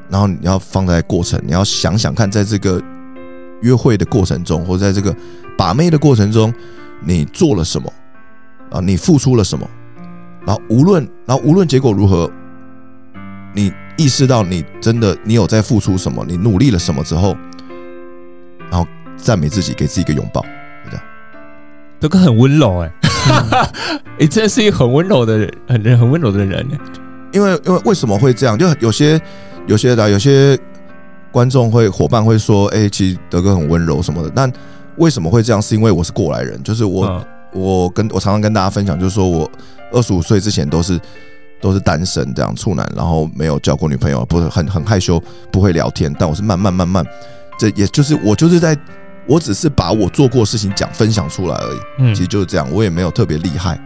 [0.10, 2.80] 然后你要放在过程，你要想想看，在这个
[3.62, 5.16] 约会的过程中，或者在这个
[5.58, 6.54] 把妹的过程中，
[7.02, 7.92] 你做了什么
[8.70, 8.80] 啊？
[8.80, 9.68] 你付出了什么？
[10.46, 12.30] 然后无论然后无论结果如何，
[13.54, 17.36] 你意识到你真的你有在付出什么，你努力了什么之后，
[18.70, 18.88] 然后
[19.18, 20.42] 赞美自己，给自己一个拥抱。
[20.84, 21.06] 就这样
[22.00, 22.92] 德哥很温柔哎、
[24.20, 26.80] 你、真的是一个很温柔的人，很很温柔的人、欸。
[27.32, 28.58] 因为因为为什么会这样？
[28.58, 29.20] 就有些
[29.66, 30.58] 有些的有些
[31.36, 34.32] 观众会伙伴会说，哎、其实德哥很温柔什么的。
[34.34, 34.50] 但
[34.96, 35.62] 为什么会这样？
[35.62, 39.50] 是因为我是过来人，就是我、嗯我跟我常常跟大家分享，就是说我
[39.92, 40.98] 二十五岁之前都是
[41.62, 45.22] 都是单身这样处男，然后没有交过女朋友，不是很很害羞，
[45.52, 46.14] 不会聊天。
[46.18, 47.06] 但我是慢慢慢慢，
[47.60, 48.78] 这也就是我就是在
[49.26, 51.80] 我只是把我做过的事情讲分享出来而已。
[51.98, 53.78] 嗯其实就是这样，我也没有特别厉害，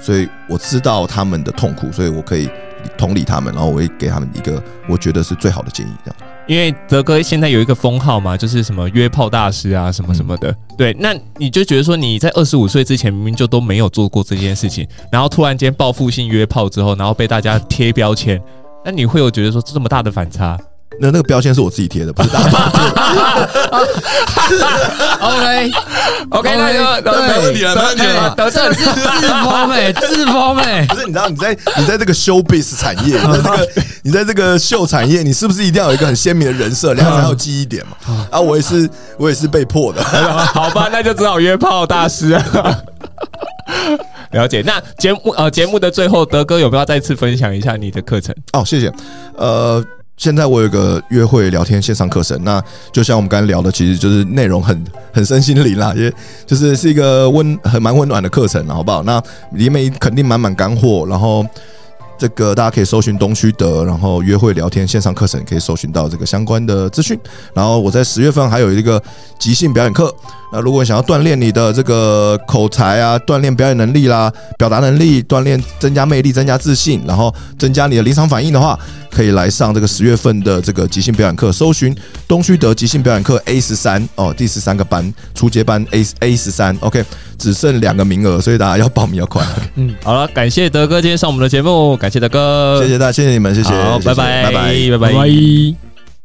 [0.00, 2.48] 所以我知道他们的痛苦，所以我可以
[2.96, 5.90] 同理他们，然后我会给他们一个我觉得是最好的建议。
[6.04, 6.16] 这样，
[6.46, 10.54] 因为德哥现在有一个封号嘛，就是什么约炮大师啊，什么什么的。
[10.76, 18.40] 对，那你就觉得说你在二十五岁之前明明就都没有做过这件事情，然后突然间报复性约炮之后，然后被大家贴标签，
[18.84, 20.58] 那你会有觉得说这么大的反差？
[21.00, 22.58] 那那个标签是我自己贴的，不是大家贴
[24.58, 24.68] 的。
[25.20, 25.70] OK
[26.30, 33.68] OK，那就对没问题了没问题了德正这是自封哎，自封哎，不是，你知道你在你在这个 showbiz 产业，你在这个
[34.02, 38.26] 你在这个秀产业，你是不是一定要有一个很鲜明的人设，然后才有记忆点嘛？
[38.30, 38.88] 啊，我也是
[39.18, 40.02] 我也是被迫的。
[40.54, 42.44] 好吧，那就只好约炮大师啊。
[44.32, 44.62] 了解。
[44.66, 48.34] 那节目呃节目的最后，德哥有没有要再次分享一下你的课程？
[48.52, 48.92] 哦，谢谢。
[49.36, 49.82] 呃，
[50.16, 52.62] 现在我有个约会聊天线上课程，那
[52.92, 56.12] 就像我们刚才聊的，其实就是内容很很身心灵啦，也
[56.46, 59.02] 就是是一个温很蛮温暖的课程，好不好？
[59.02, 61.44] 那里面肯定满满干货，然后。
[62.16, 67.18] 这个大家可以搜寻东区德，然后约会聊天线上课程可以搜寻到这个相关的资讯。
[67.52, 69.02] 然后我在十月份还有一个
[69.36, 70.14] 即兴表演课，
[70.54, 78.78] 那如果想要锻炼你的这个口才啊，锻炼表演能力啦、表达能力，锻炼增加魅力、增加自信，然后增加你的临场反应的话，
[79.10, 81.92] 可以来上这个十月份的这个即兴表演课，搜寻
[82.28, 87.04] 东区德即兴表演课 A 十三哦，第十三个班初阶班 A A 十三，OK，
[87.36, 89.44] 只剩两个名额，所以大家要报名要快。
[89.74, 94.44] 嗯，好了，感谢德哥今天上我们的节目，感谢德哥，谢谢大家，谢谢你们，谢谢，好，拜拜。
[94.44, 94.98] 拜拜。
[94.98, 95.83] 拜。